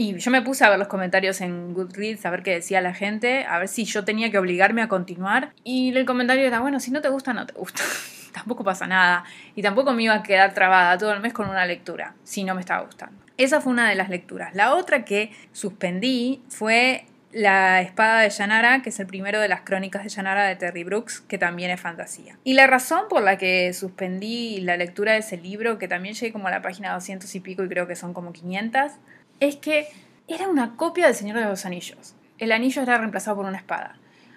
Y 0.00 0.16
yo 0.16 0.30
me 0.30 0.40
puse 0.40 0.64
a 0.64 0.70
ver 0.70 0.78
los 0.78 0.88
comentarios 0.88 1.42
en 1.42 1.74
Goodreads, 1.74 2.24
a 2.24 2.30
ver 2.30 2.42
qué 2.42 2.52
decía 2.52 2.80
la 2.80 2.94
gente, 2.94 3.44
a 3.44 3.58
ver 3.58 3.68
si 3.68 3.84
yo 3.84 4.02
tenía 4.02 4.30
que 4.30 4.38
obligarme 4.38 4.80
a 4.80 4.88
continuar. 4.88 5.52
Y 5.62 5.94
el 5.94 6.06
comentario 6.06 6.46
era, 6.46 6.60
bueno, 6.60 6.80
si 6.80 6.90
no 6.90 7.02
te 7.02 7.10
gusta, 7.10 7.34
no 7.34 7.44
te 7.44 7.52
gusta. 7.52 7.82
tampoco 8.32 8.64
pasa 8.64 8.86
nada. 8.86 9.24
Y 9.54 9.60
tampoco 9.60 9.92
me 9.92 10.04
iba 10.04 10.14
a 10.14 10.22
quedar 10.22 10.54
trabada 10.54 10.96
todo 10.96 11.12
el 11.12 11.20
mes 11.20 11.34
con 11.34 11.50
una 11.50 11.66
lectura, 11.66 12.14
si 12.24 12.44
no 12.44 12.54
me 12.54 12.62
estaba 12.62 12.80
gustando. 12.86 13.22
Esa 13.36 13.60
fue 13.60 13.72
una 13.72 13.90
de 13.90 13.94
las 13.94 14.08
lecturas. 14.08 14.54
La 14.54 14.74
otra 14.74 15.04
que 15.04 15.32
suspendí 15.52 16.40
fue 16.48 17.04
La 17.30 17.82
espada 17.82 18.22
de 18.22 18.30
Yanara, 18.30 18.80
que 18.80 18.88
es 18.88 19.00
el 19.00 19.06
primero 19.06 19.38
de 19.38 19.48
las 19.48 19.60
crónicas 19.60 20.02
de 20.02 20.08
Yanara 20.08 20.44
de 20.44 20.56
Terry 20.56 20.82
Brooks, 20.82 21.20
que 21.20 21.36
también 21.36 21.70
es 21.70 21.78
fantasía. 21.78 22.38
Y 22.42 22.54
la 22.54 22.66
razón 22.66 23.02
por 23.10 23.22
la 23.22 23.36
que 23.36 23.70
suspendí 23.74 24.62
la 24.62 24.78
lectura 24.78 25.12
de 25.12 25.18
ese 25.18 25.36
libro, 25.36 25.76
que 25.76 25.88
también 25.88 26.14
llegué 26.14 26.32
como 26.32 26.48
a 26.48 26.50
la 26.50 26.62
página 26.62 26.94
200 26.94 27.34
y 27.34 27.40
pico 27.40 27.62
y 27.64 27.68
creo 27.68 27.86
que 27.86 27.96
son 27.96 28.14
como 28.14 28.32
500, 28.32 28.92
es 29.40 29.56
que 29.56 29.88
era 30.28 30.48
una 30.48 30.76
copia 30.76 31.06
del 31.06 31.14
Señor 31.14 31.38
de 31.38 31.44
los 31.44 31.66
Anillos. 31.66 32.14
El 32.38 32.52
anillo 32.52 32.82
era 32.82 32.98
reemplazado 32.98 33.36
por 33.36 33.46
una 33.46 33.58
espada. 33.58 33.96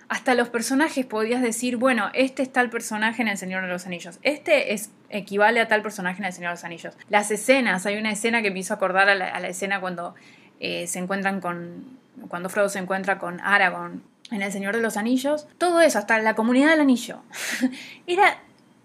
Hasta 0.10 0.36
los 0.36 0.50
personajes 0.50 1.06
podías 1.06 1.42
decir, 1.42 1.78
bueno, 1.78 2.10
este 2.14 2.44
es 2.44 2.52
tal 2.52 2.70
personaje 2.70 3.22
en 3.22 3.28
El 3.28 3.38
Señor 3.38 3.64
de 3.64 3.70
los 3.70 3.86
Anillos. 3.86 4.20
Este 4.22 4.74
es, 4.74 4.92
equivale 5.10 5.60
a 5.60 5.68
tal 5.68 5.82
personaje 5.82 6.20
en 6.20 6.26
El 6.26 6.34
Señor 6.34 6.50
de 6.50 6.56
los 6.56 6.64
Anillos. 6.64 6.96
Las 7.10 7.32
escenas, 7.32 7.86
hay 7.86 7.98
una 7.98 8.12
escena 8.12 8.42
que 8.42 8.52
me 8.52 8.60
hizo 8.60 8.74
acordar 8.74 9.10
a 9.10 9.16
la, 9.16 9.48
escena 9.48 9.80
cuando 9.80 10.16
eh, 10.60 10.88
se 10.88 11.00
encuentran 11.00 11.40
con. 11.42 11.98
cuando 12.28 12.50
Frodo 12.50 12.70
se 12.70 12.80
encuentra 12.80 13.18
con 13.18 13.40
Aragorn 13.40 14.04
en 14.32 14.42
El 14.42 14.52
Señor 14.52 14.76
de 14.76 14.82
los 14.82 14.98
Anillos. 14.98 15.48
Todo 15.58 15.82
eso, 15.82 16.00
hasta 16.00 16.20
la 16.20 16.36
comunidad 16.36 16.72
del 16.72 16.82
anillo. 16.82 17.22
Era 18.08 18.40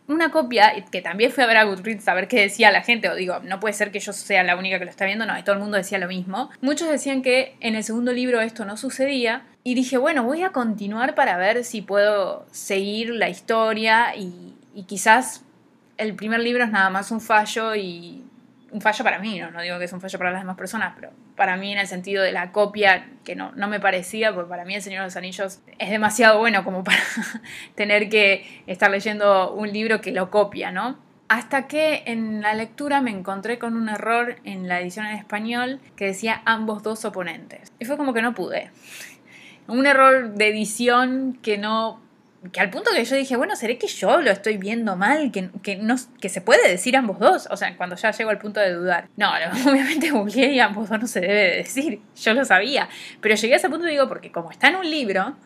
una 0.08 0.30
copia 0.30 0.72
que 0.90 1.02
también 1.02 1.30
fui 1.30 1.44
a 1.44 1.46
ver 1.46 1.58
a 1.58 1.64
Goodreads 1.64 2.08
a 2.08 2.14
ver 2.14 2.28
qué 2.28 2.40
decía 2.40 2.72
la 2.72 2.82
gente, 2.82 3.08
o 3.08 3.14
digo, 3.14 3.38
no 3.44 3.60
puede 3.60 3.74
ser 3.74 3.92
que 3.92 4.00
yo 4.00 4.12
sea 4.12 4.42
la 4.42 4.56
única 4.56 4.78
que 4.78 4.84
lo 4.86 4.90
está 4.90 5.04
viendo, 5.04 5.26
no, 5.26 5.42
todo 5.44 5.54
el 5.54 5.60
mundo 5.60 5.76
decía 5.76 5.98
lo 5.98 6.08
mismo. 6.08 6.50
Muchos 6.60 6.88
decían 6.88 7.22
que 7.22 7.56
en 7.60 7.76
el 7.76 7.84
segundo 7.84 8.12
libro 8.12 8.40
esto 8.40 8.64
no 8.64 8.76
sucedía, 8.76 9.44
y 9.64 9.74
dije, 9.74 9.98
bueno, 9.98 10.24
voy 10.24 10.42
a 10.42 10.50
continuar 10.50 11.14
para 11.14 11.36
ver 11.36 11.62
si 11.62 11.82
puedo 11.82 12.46
seguir 12.50 13.10
la 13.10 13.28
historia 13.28 14.16
y, 14.16 14.54
y 14.74 14.84
quizás 14.84 15.44
el 15.98 16.14
primer 16.14 16.40
libro 16.40 16.64
es 16.64 16.70
nada 16.70 16.88
más 16.88 17.10
un 17.10 17.20
fallo 17.20 17.74
y 17.74 18.24
un 18.70 18.80
fallo 18.80 19.04
para 19.04 19.18
mí, 19.18 19.38
¿no? 19.38 19.50
no 19.50 19.60
digo 19.60 19.78
que 19.78 19.84
es 19.84 19.92
un 19.92 20.00
fallo 20.00 20.18
para 20.18 20.30
las 20.30 20.40
demás 20.40 20.56
personas, 20.56 20.94
pero 20.94 21.10
para 21.38 21.56
mí 21.56 21.72
en 21.72 21.78
el 21.78 21.86
sentido 21.86 22.22
de 22.22 22.32
la 22.32 22.52
copia, 22.52 23.08
que 23.24 23.34
no, 23.34 23.52
no 23.52 23.68
me 23.68 23.80
parecía, 23.80 24.34
porque 24.34 24.50
para 24.50 24.66
mí 24.66 24.74
El 24.74 24.82
Señor 24.82 25.00
de 25.00 25.06
los 25.06 25.16
Anillos 25.16 25.60
es 25.78 25.90
demasiado 25.90 26.38
bueno 26.38 26.64
como 26.64 26.84
para 26.84 26.98
tener 27.74 28.10
que 28.10 28.62
estar 28.66 28.90
leyendo 28.90 29.54
un 29.54 29.72
libro 29.72 30.02
que 30.02 30.12
lo 30.12 30.30
copia, 30.30 30.70
¿no? 30.72 30.98
Hasta 31.28 31.68
que 31.68 32.02
en 32.06 32.40
la 32.42 32.54
lectura 32.54 33.00
me 33.00 33.10
encontré 33.10 33.58
con 33.58 33.76
un 33.76 33.88
error 33.88 34.36
en 34.44 34.66
la 34.66 34.80
edición 34.80 35.06
en 35.06 35.16
español 35.16 35.80
que 35.94 36.06
decía 36.06 36.42
ambos 36.44 36.82
dos 36.82 37.04
oponentes. 37.04 37.72
Y 37.78 37.84
fue 37.84 37.96
como 37.96 38.12
que 38.12 38.22
no 38.22 38.34
pude. 38.34 38.70
Un 39.68 39.86
error 39.86 40.34
de 40.34 40.48
edición 40.48 41.38
que 41.40 41.56
no 41.56 42.00
que 42.52 42.60
al 42.60 42.70
punto 42.70 42.90
que 42.94 43.04
yo 43.04 43.16
dije, 43.16 43.36
bueno, 43.36 43.56
¿seré 43.56 43.78
que 43.78 43.88
yo 43.88 44.20
lo 44.20 44.30
estoy 44.30 44.58
viendo 44.58 44.96
mal? 44.96 45.32
Que, 45.32 45.50
que, 45.62 45.76
no, 45.76 45.96
que 46.20 46.28
se 46.28 46.40
puede 46.40 46.68
decir 46.68 46.96
ambos 46.96 47.18
dos. 47.18 47.48
O 47.50 47.56
sea, 47.56 47.76
cuando 47.76 47.96
ya 47.96 48.12
llego 48.12 48.30
al 48.30 48.38
punto 48.38 48.60
de 48.60 48.72
dudar. 48.72 49.08
No, 49.16 49.28
obviamente 49.68 50.10
googleé 50.10 50.52
y 50.52 50.60
ambos 50.60 50.88
dos 50.88 51.00
no 51.00 51.06
se 51.06 51.20
debe 51.20 51.56
decir. 51.56 52.00
Yo 52.16 52.34
lo 52.34 52.44
sabía. 52.44 52.88
Pero 53.20 53.34
llegué 53.34 53.54
a 53.54 53.56
ese 53.56 53.68
punto 53.68 53.86
y 53.88 53.90
digo, 53.90 54.08
porque 54.08 54.30
como 54.30 54.50
está 54.50 54.68
en 54.68 54.76
un 54.76 54.88
libro, 54.88 55.36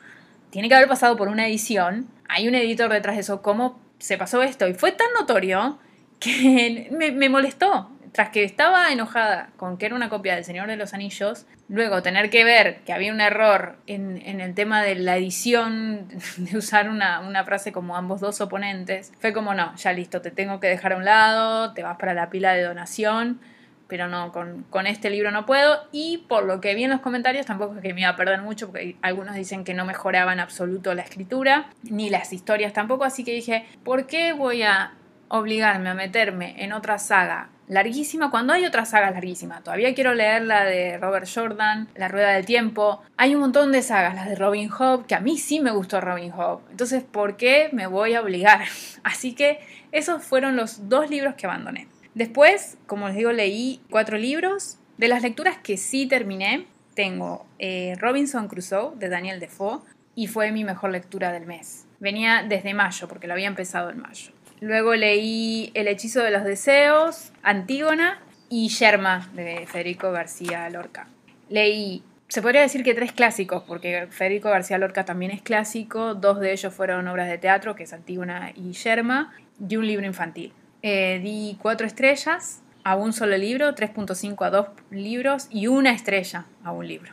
tiene 0.50 0.68
que 0.68 0.74
haber 0.74 0.88
pasado 0.88 1.16
por 1.16 1.28
una 1.28 1.46
edición. 1.46 2.08
Hay 2.28 2.46
un 2.46 2.54
editor 2.54 2.92
detrás 2.92 3.16
de 3.16 3.22
eso. 3.22 3.40
¿Cómo 3.40 3.80
se 3.98 4.18
pasó 4.18 4.42
esto? 4.42 4.68
Y 4.68 4.74
fue 4.74 4.92
tan 4.92 5.08
notorio 5.18 5.78
que 6.20 6.88
me, 6.92 7.10
me 7.10 7.28
molestó 7.30 7.90
tras 8.12 8.28
que 8.28 8.44
estaba 8.44 8.92
enojada 8.92 9.48
con 9.56 9.78
que 9.78 9.86
era 9.86 9.94
una 9.94 10.10
copia 10.10 10.34
del 10.34 10.44
Señor 10.44 10.68
de 10.68 10.76
los 10.76 10.92
Anillos, 10.92 11.46
luego 11.68 12.02
tener 12.02 12.28
que 12.28 12.44
ver 12.44 12.80
que 12.84 12.92
había 12.92 13.12
un 13.12 13.22
error 13.22 13.76
en, 13.86 14.18
el 14.40 14.54
tema 14.54 14.82
de 14.82 14.94
la 14.96 15.16
edición, 15.16 16.08
de 16.36 16.56
usar 16.56 16.90
una, 16.90 17.44
frase 17.44 17.72
como 17.72 17.96
ambos 17.96 18.20
dos 18.20 18.40
oponentes, 18.42 19.12
fue 19.18 19.32
como 19.32 19.54
no, 19.54 19.74
ya 19.76 19.92
listo, 19.92 20.20
te 20.20 20.30
tengo 20.30 20.60
que 20.60 20.68
dejar 20.68 20.92
a 20.92 20.96
un 20.96 21.06
lado, 21.06 21.72
te 21.72 21.82
vas 21.82 21.96
para 21.96 22.12
la 22.12 22.28
pila 22.28 22.52
de 22.52 22.62
donación, 22.62 23.40
pero 23.88 24.08
no, 24.08 24.32
con, 24.32 24.64
con 24.70 24.86
este 24.86 25.10
libro 25.10 25.30
no 25.30 25.44
puedo. 25.44 25.80
Y 25.90 26.24
por 26.28 26.44
lo 26.44 26.60
que 26.60 26.74
vi 26.74 26.84
en 26.84 26.90
los 26.90 27.00
comentarios, 27.00 27.46
tampoco 27.46 27.76
es 27.76 27.82
que 27.82 27.92
me 27.92 28.02
iba 28.02 28.10
a 28.10 28.16
perder 28.16 28.40
mucho, 28.40 28.66
porque 28.66 28.96
algunos 29.02 29.34
dicen 29.34 29.64
que 29.64 29.74
no 29.74 29.84
mejoraba 29.84 30.32
en 30.32 30.40
absoluto 30.40 30.94
la 30.94 31.02
escritura, 31.02 31.70
ni 31.82 32.10
las 32.10 32.32
historias 32.32 32.72
tampoco, 32.72 33.04
así 33.04 33.24
que 33.24 33.32
dije, 33.32 33.66
¿por 33.84 34.06
qué 34.06 34.32
voy 34.32 34.62
a 34.62 34.92
obligarme 35.28 35.88
a 35.88 35.94
meterme 35.94 36.62
en 36.62 36.74
otra 36.74 36.98
saga 36.98 37.48
larguísima 37.72 38.30
cuando 38.30 38.52
hay 38.52 38.64
otra 38.64 38.84
saga 38.84 39.10
larguísima. 39.10 39.62
Todavía 39.62 39.94
quiero 39.94 40.14
leer 40.14 40.42
la 40.42 40.64
de 40.64 40.98
Robert 40.98 41.26
Jordan, 41.32 41.88
La 41.94 42.08
Rueda 42.08 42.32
del 42.32 42.44
Tiempo. 42.44 43.02
Hay 43.16 43.34
un 43.34 43.40
montón 43.40 43.72
de 43.72 43.82
sagas, 43.82 44.14
las 44.14 44.28
de 44.28 44.34
Robin 44.34 44.68
Hood, 44.68 45.06
que 45.06 45.14
a 45.14 45.20
mí 45.20 45.38
sí 45.38 45.60
me 45.60 45.70
gustó 45.70 46.00
Robin 46.00 46.30
Hood. 46.30 46.60
Entonces, 46.70 47.02
¿por 47.02 47.36
qué 47.36 47.70
me 47.72 47.86
voy 47.86 48.14
a 48.14 48.20
obligar? 48.20 48.66
Así 49.02 49.34
que 49.34 49.60
esos 49.90 50.22
fueron 50.22 50.56
los 50.56 50.88
dos 50.88 51.10
libros 51.10 51.34
que 51.34 51.46
abandoné. 51.46 51.88
Después, 52.14 52.76
como 52.86 53.08
les 53.08 53.16
digo, 53.16 53.32
leí 53.32 53.80
cuatro 53.90 54.18
libros. 54.18 54.78
De 54.98 55.08
las 55.08 55.22
lecturas 55.22 55.56
que 55.58 55.78
sí 55.78 56.06
terminé, 56.06 56.66
tengo 56.94 57.46
eh, 57.58 57.94
Robinson 57.98 58.48
Crusoe 58.48 58.94
de 58.96 59.08
Daniel 59.08 59.40
Defoe 59.40 59.80
y 60.14 60.26
fue 60.26 60.52
mi 60.52 60.64
mejor 60.64 60.90
lectura 60.90 61.32
del 61.32 61.46
mes. 61.46 61.86
Venía 61.98 62.44
desde 62.46 62.74
mayo, 62.74 63.08
porque 63.08 63.26
lo 63.26 63.32
había 63.32 63.46
empezado 63.46 63.90
en 63.90 63.98
mayo. 64.00 64.32
Luego 64.62 64.94
leí 64.94 65.72
El 65.74 65.88
hechizo 65.88 66.22
de 66.22 66.30
los 66.30 66.44
deseos, 66.44 67.32
Antígona 67.42 68.20
y 68.48 68.68
Yerma 68.68 69.28
de 69.34 69.66
Federico 69.66 70.12
García 70.12 70.70
Lorca. 70.70 71.08
Leí, 71.48 72.04
se 72.28 72.42
podría 72.42 72.60
decir 72.60 72.84
que 72.84 72.94
tres 72.94 73.10
clásicos, 73.10 73.64
porque 73.64 74.06
Federico 74.10 74.50
García 74.50 74.78
Lorca 74.78 75.04
también 75.04 75.32
es 75.32 75.42
clásico, 75.42 76.14
dos 76.14 76.38
de 76.38 76.52
ellos 76.52 76.72
fueron 76.72 77.08
obras 77.08 77.28
de 77.28 77.38
teatro, 77.38 77.74
que 77.74 77.82
es 77.82 77.92
Antígona 77.92 78.52
y 78.54 78.70
Yerma, 78.70 79.34
y 79.68 79.74
un 79.74 79.84
libro 79.84 80.06
infantil. 80.06 80.52
Eh, 80.82 81.18
di 81.20 81.58
cuatro 81.60 81.84
estrellas 81.84 82.62
a 82.84 82.94
un 82.94 83.12
solo 83.12 83.36
libro, 83.36 83.74
3.5 83.74 84.46
a 84.46 84.50
dos 84.50 84.68
libros 84.92 85.48
y 85.50 85.66
una 85.66 85.90
estrella 85.90 86.46
a 86.62 86.70
un 86.70 86.86
libro. 86.86 87.12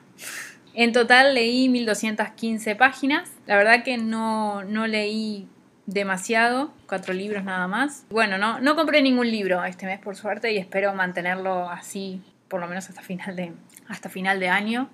En 0.75 0.91
total 0.91 1.34
leí 1.34 1.68
1215 1.68 2.75
páginas. 2.75 3.32
La 3.48 3.58
verdad 3.58 3.84
que 3.84 3.98
no, 3.98 4.63
no 4.65 4.86
leí 4.86 5.48
demasiado, 5.89 6.72
cuatro 6.88 7.13
libros 7.13 7.43
nada 7.43 7.67
más. 7.67 8.05
Bueno, 8.10 8.38
no, 8.38 8.60
no 8.60 8.75
compré 8.75 9.01
ningún 9.01 9.29
libro 9.29 9.63
este 9.63 9.86
mes 9.86 10.00
por 10.00 10.15
suerte 10.15 10.51
y 10.51 10.58
espero 10.58 10.93
mantenerlo 10.93 11.69
así 11.69 12.22
por 12.48 12.60
lo 12.60 12.67
menos 12.67 12.89
hasta 12.89 13.01
final 13.01 13.36
de, 13.36 13.53
hasta 13.88 14.10
final 14.10 14.39
de 14.39 14.50
año. 14.50 14.89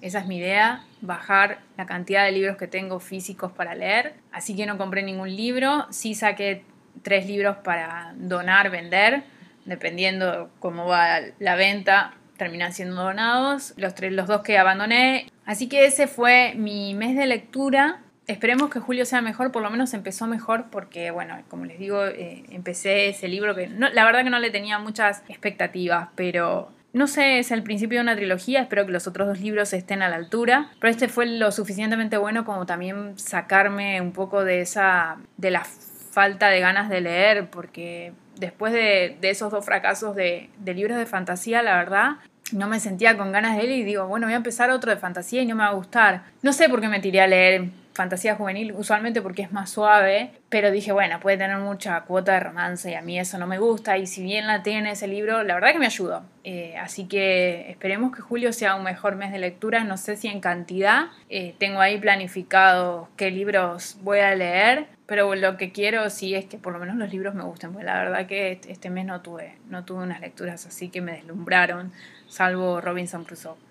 Esa 0.00 0.20
es 0.20 0.26
mi 0.26 0.38
idea, 0.38 0.84
bajar 1.00 1.58
la 1.76 1.86
cantidad 1.86 2.24
de 2.24 2.32
libros 2.32 2.56
que 2.56 2.68
tengo 2.68 3.00
físicos 3.00 3.50
para 3.50 3.74
leer. 3.74 4.14
Así 4.30 4.54
que 4.54 4.64
no 4.64 4.78
compré 4.78 5.02
ningún 5.02 5.34
libro. 5.34 5.86
Sí 5.90 6.14
saqué 6.14 6.62
tres 7.02 7.26
libros 7.26 7.56
para 7.58 8.12
donar, 8.16 8.70
vender. 8.70 9.24
Dependiendo 9.64 10.50
cómo 10.60 10.86
va 10.86 11.20
la 11.40 11.56
venta, 11.56 12.14
terminan 12.36 12.72
siendo 12.72 13.02
donados. 13.02 13.74
Los, 13.76 13.94
tres, 13.96 14.12
los 14.12 14.28
dos 14.28 14.42
que 14.42 14.56
abandoné. 14.56 15.26
Así 15.44 15.68
que 15.68 15.86
ese 15.86 16.06
fue 16.06 16.54
mi 16.54 16.94
mes 16.94 17.16
de 17.16 17.26
lectura. 17.26 18.00
Esperemos 18.28 18.68
que 18.68 18.78
julio 18.78 19.06
sea 19.06 19.22
mejor, 19.22 19.50
por 19.52 19.62
lo 19.62 19.70
menos 19.70 19.94
empezó 19.94 20.26
mejor 20.26 20.66
porque, 20.70 21.10
bueno, 21.10 21.34
como 21.48 21.64
les 21.64 21.78
digo, 21.78 22.04
eh, 22.04 22.44
empecé 22.50 23.08
ese 23.08 23.26
libro 23.26 23.54
que 23.54 23.68
la 23.68 24.04
verdad 24.04 24.22
que 24.22 24.28
no 24.28 24.38
le 24.38 24.50
tenía 24.50 24.78
muchas 24.78 25.22
expectativas, 25.30 26.10
pero 26.14 26.70
no 26.92 27.06
sé, 27.06 27.38
es 27.38 27.50
el 27.52 27.62
principio 27.62 27.98
de 27.98 28.02
una 28.02 28.16
trilogía, 28.16 28.60
espero 28.60 28.84
que 28.84 28.92
los 28.92 29.06
otros 29.06 29.28
dos 29.28 29.40
libros 29.40 29.72
estén 29.72 30.02
a 30.02 30.10
la 30.10 30.16
altura, 30.16 30.70
pero 30.78 30.90
este 30.90 31.08
fue 31.08 31.24
lo 31.24 31.50
suficientemente 31.52 32.18
bueno 32.18 32.44
como 32.44 32.66
también 32.66 33.18
sacarme 33.18 34.02
un 34.02 34.12
poco 34.12 34.44
de 34.44 34.60
esa, 34.60 35.16
de 35.38 35.50
la 35.50 35.64
falta 35.64 36.48
de 36.48 36.60
ganas 36.60 36.90
de 36.90 37.00
leer, 37.00 37.48
porque 37.48 38.12
después 38.36 38.74
de, 38.74 39.16
esos 39.22 39.50
dos 39.50 39.64
fracasos 39.64 40.14
de, 40.14 40.50
de 40.58 40.74
libros 40.74 40.98
de 40.98 41.06
fantasía, 41.06 41.62
la 41.62 41.76
verdad, 41.76 42.16
no 42.52 42.68
me 42.68 42.78
sentía 42.78 43.16
con 43.16 43.32
ganas 43.32 43.56
de 43.56 43.62
él 43.64 43.70
y 43.70 43.84
digo, 43.84 44.06
bueno, 44.06 44.26
voy 44.26 44.34
a 44.34 44.36
empezar 44.36 44.70
otro 44.70 44.90
de 44.90 44.98
fantasía 44.98 45.40
y 45.40 45.46
no 45.46 45.54
me 45.54 45.62
va 45.62 45.70
a 45.70 45.74
gustar. 45.74 46.24
No 46.42 46.52
sé 46.52 46.68
por 46.68 46.80
qué 46.82 46.88
me 46.88 47.00
tiré 47.00 47.22
a 47.22 47.26
leer 47.26 47.70
fantasía 47.98 48.36
juvenil, 48.36 48.72
usualmente 48.76 49.20
porque 49.22 49.42
es 49.42 49.50
más 49.50 49.70
suave, 49.70 50.30
pero 50.48 50.70
dije, 50.70 50.92
bueno, 50.92 51.18
puede 51.18 51.36
tener 51.36 51.58
mucha 51.58 52.00
cuota 52.02 52.34
de 52.34 52.38
romance 52.38 52.92
y 52.92 52.94
a 52.94 53.02
mí 53.02 53.18
eso 53.18 53.38
no 53.38 53.48
me 53.48 53.58
gusta 53.58 53.98
y 53.98 54.06
si 54.06 54.22
bien 54.22 54.46
la 54.46 54.62
tiene 54.62 54.92
ese 54.92 55.08
libro, 55.08 55.42
la 55.42 55.54
verdad 55.54 55.72
que 55.72 55.80
me 55.80 55.86
ayudó. 55.86 56.22
Eh, 56.44 56.76
así 56.76 57.08
que 57.08 57.68
esperemos 57.68 58.14
que 58.14 58.22
julio 58.22 58.52
sea 58.52 58.76
un 58.76 58.84
mejor 58.84 59.16
mes 59.16 59.32
de 59.32 59.40
lectura, 59.40 59.82
no 59.82 59.96
sé 59.96 60.16
si 60.16 60.28
en 60.28 60.38
cantidad, 60.40 61.06
eh, 61.28 61.56
tengo 61.58 61.80
ahí 61.80 61.98
planificado 61.98 63.08
qué 63.16 63.32
libros 63.32 63.98
voy 64.02 64.20
a 64.20 64.32
leer, 64.36 64.86
pero 65.06 65.34
lo 65.34 65.56
que 65.56 65.72
quiero 65.72 66.08
sí 66.08 66.36
es 66.36 66.44
que 66.44 66.56
por 66.56 66.72
lo 66.72 66.78
menos 66.78 66.94
los 66.94 67.10
libros 67.10 67.34
me 67.34 67.42
gusten, 67.42 67.72
porque 67.72 67.86
la 67.86 67.98
verdad 67.98 68.26
que 68.28 68.60
este 68.68 68.90
mes 68.90 69.06
no 69.06 69.22
tuve, 69.22 69.56
no 69.68 69.84
tuve 69.84 70.04
unas 70.04 70.20
lecturas 70.20 70.64
así 70.66 70.88
que 70.88 71.00
me 71.00 71.14
deslumbraron, 71.14 71.90
salvo 72.28 72.80
Robinson 72.80 73.24
Crusoe 73.24 73.67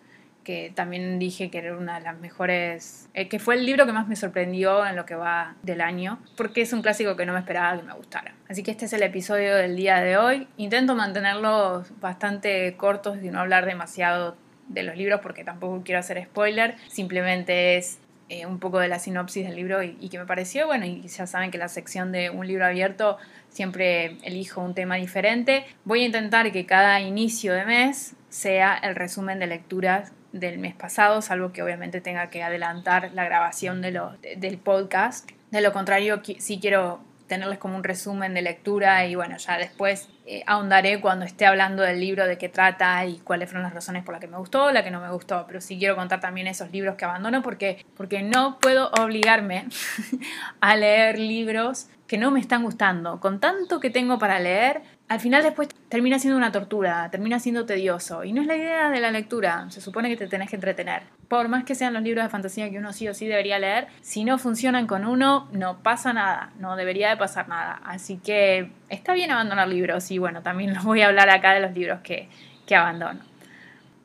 que 0.47 0.71
también 0.73 1.19
dije 1.19 1.49
que 1.49 1.57
era 1.57 1.75
una 1.75 1.95
de 1.95 2.05
las 2.05 2.17
mejores, 2.19 3.09
eh, 3.13 3.27
que 3.27 3.37
fue 3.37 3.55
el 3.55 3.65
libro 3.65 3.85
que 3.85 3.91
más 3.91 4.07
me 4.07 4.15
sorprendió 4.15 4.85
en 4.85 4.95
lo 4.95 5.05
que 5.05 5.13
va 5.13 5.57
del 5.61 5.81
año, 5.81 6.19
porque 6.37 6.61
es 6.61 6.71
un 6.71 6.81
clásico 6.81 7.17
que 7.17 7.25
no 7.25 7.33
me 7.33 7.39
esperaba 7.39 7.75
que 7.75 7.83
me 7.83 7.91
gustara. 7.91 8.33
Así 8.47 8.63
que 8.63 8.71
este 8.71 8.85
es 8.85 8.93
el 8.93 9.03
episodio 9.03 9.57
del 9.57 9.75
día 9.75 9.99
de 9.99 10.15
hoy. 10.15 10.47
Intento 10.55 10.95
mantenerlos 10.95 11.91
bastante 11.99 12.77
cortos 12.77 13.17
y 13.21 13.29
no 13.29 13.41
hablar 13.41 13.65
demasiado 13.65 14.37
de 14.69 14.83
los 14.83 14.95
libros 14.95 15.19
porque 15.21 15.43
tampoco 15.43 15.81
quiero 15.83 15.99
hacer 15.99 16.23
spoiler, 16.23 16.77
simplemente 16.87 17.75
es 17.75 17.99
eh, 18.29 18.45
un 18.45 18.59
poco 18.59 18.79
de 18.79 18.87
la 18.87 18.99
sinopsis 18.99 19.45
del 19.45 19.55
libro 19.57 19.83
y, 19.83 19.97
y, 19.99 20.07
que 20.07 20.17
me 20.17 20.25
pareció, 20.25 20.65
bueno, 20.65 20.85
y 20.85 21.01
ya 21.01 21.27
saben 21.27 21.51
que 21.51 21.57
la 21.57 21.67
sección 21.67 22.13
de 22.13 22.29
un 22.29 22.47
libro 22.47 22.65
abierto 22.65 23.17
siempre 23.49 24.17
elijo 24.23 24.61
un 24.61 24.73
tema 24.73 24.95
diferente. 24.95 25.65
Voy 25.83 26.03
a 26.03 26.05
intentar 26.05 26.49
que 26.53 26.65
cada 26.65 27.01
inicio 27.01 27.51
de 27.53 27.65
mes 27.65 28.15
sea 28.29 28.77
el 28.77 28.95
resumen 28.95 29.39
de 29.39 29.47
lecturas 29.47 30.13
del 30.39 30.59
mes 30.59 30.75
pasado, 30.75 31.21
salvo 31.21 31.51
que 31.51 31.63
obviamente 31.63 32.01
tenga 32.01 32.29
que 32.29 32.43
adelantar 32.43 33.11
la 33.13 33.25
grabación 33.25 33.81
de 33.81 33.99
del 34.37 34.57
podcast. 34.57 35.29
De 35.51 35.61
lo 35.61 35.73
contrario, 35.73 36.21
sí 36.39 36.59
quiero 36.59 37.01
tenerles 37.27 37.59
como 37.59 37.75
un 37.75 37.83
resumen 37.83 38.33
de 38.33 38.41
lectura 38.41 39.05
y 39.05 39.15
bueno, 39.15 39.37
ya 39.37 39.57
después 39.57 40.09
eh, 40.25 40.43
ahondaré 40.47 40.99
cuando 40.99 41.25
esté 41.25 41.45
hablando 41.45 41.83
del 41.83 41.99
libro 41.99 42.25
de 42.25 42.37
qué 42.37 42.49
trata 42.49 43.05
y 43.05 43.19
cuáles 43.19 43.49
fueron 43.49 43.63
las 43.63 43.73
razones 43.73 44.03
por 44.03 44.13
las 44.13 44.21
que 44.21 44.27
me 44.27 44.37
gustó, 44.37 44.71
la 44.71 44.83
que 44.83 44.91
no 44.91 45.01
me 45.01 45.11
gustó, 45.11 45.45
pero 45.45 45.61
sí 45.61 45.77
quiero 45.77 45.95
contar 45.95 46.19
también 46.19 46.47
esos 46.47 46.71
libros 46.71 46.95
que 46.95 47.05
abandono 47.05 47.41
porque, 47.43 47.85
porque 47.95 48.23
no 48.23 48.59
puedo 48.59 48.89
obligarme 48.99 49.67
a 50.61 50.75
leer 50.75 51.19
libros 51.19 51.87
que 52.07 52.17
no 52.17 52.31
me 52.31 52.39
están 52.39 52.63
gustando. 52.63 53.19
Con 53.19 53.39
tanto 53.39 53.79
que 53.79 53.89
tengo 53.89 54.17
para 54.17 54.39
leer, 54.39 54.81
al 55.09 55.21
final 55.21 55.41
después 55.41 55.69
termina 55.87 56.19
siendo 56.19 56.37
una 56.37 56.51
tortura, 56.51 57.09
termina 57.09 57.39
siendo 57.39 57.65
tedioso. 57.65 58.25
Y 58.25 58.33
no 58.33 58.41
es 58.41 58.47
la 58.47 58.57
idea 58.57 58.89
de 58.89 58.99
la 58.99 59.09
lectura, 59.09 59.65
se 59.69 59.79
supone 59.79 60.09
que 60.09 60.17
te 60.17 60.27
tenés 60.27 60.49
que 60.49 60.57
entretener. 60.57 61.03
Por 61.29 61.47
más 61.47 61.63
que 61.63 61.75
sean 61.75 61.93
los 61.93 62.03
libros 62.03 62.25
de 62.25 62.29
fantasía 62.29 62.69
que 62.69 62.77
uno 62.77 62.91
sí 62.91 63.07
o 63.07 63.13
sí 63.13 63.25
debería 63.25 63.57
leer, 63.57 63.87
si 64.01 64.25
no 64.25 64.37
funcionan 64.37 64.85
con 64.85 65.05
uno, 65.05 65.47
no 65.53 65.81
pasa 65.81 66.11
nada, 66.11 66.51
no 66.59 66.75
debería 66.75 67.09
de 67.09 67.17
pasar 67.17 67.47
nada. 67.47 67.81
Así 67.85 68.17
que 68.17 68.71
está 68.89 69.13
bien 69.13 69.31
abandonar 69.31 69.69
libros 69.69 70.11
y 70.11 70.17
bueno, 70.17 70.41
también 70.41 70.73
les 70.73 70.83
voy 70.83 71.01
a 71.01 71.07
hablar 71.07 71.29
acá 71.29 71.53
de 71.53 71.61
los 71.61 71.73
libros 71.73 72.01
que, 72.01 72.27
que 72.65 72.75
abandono. 72.75 73.21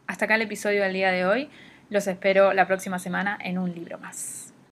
Hasta 0.06 0.26
acá 0.26 0.36
el 0.36 0.42
episodio 0.42 0.82
del 0.82 0.92
día 0.92 1.10
de 1.10 1.26
hoy. 1.26 1.50
Los 1.90 2.06
espero 2.06 2.52
la 2.52 2.66
próxima 2.66 2.98
semana 2.98 3.36
en 3.40 3.58
un 3.58 3.74
libro 3.74 3.98
más. 3.98 4.41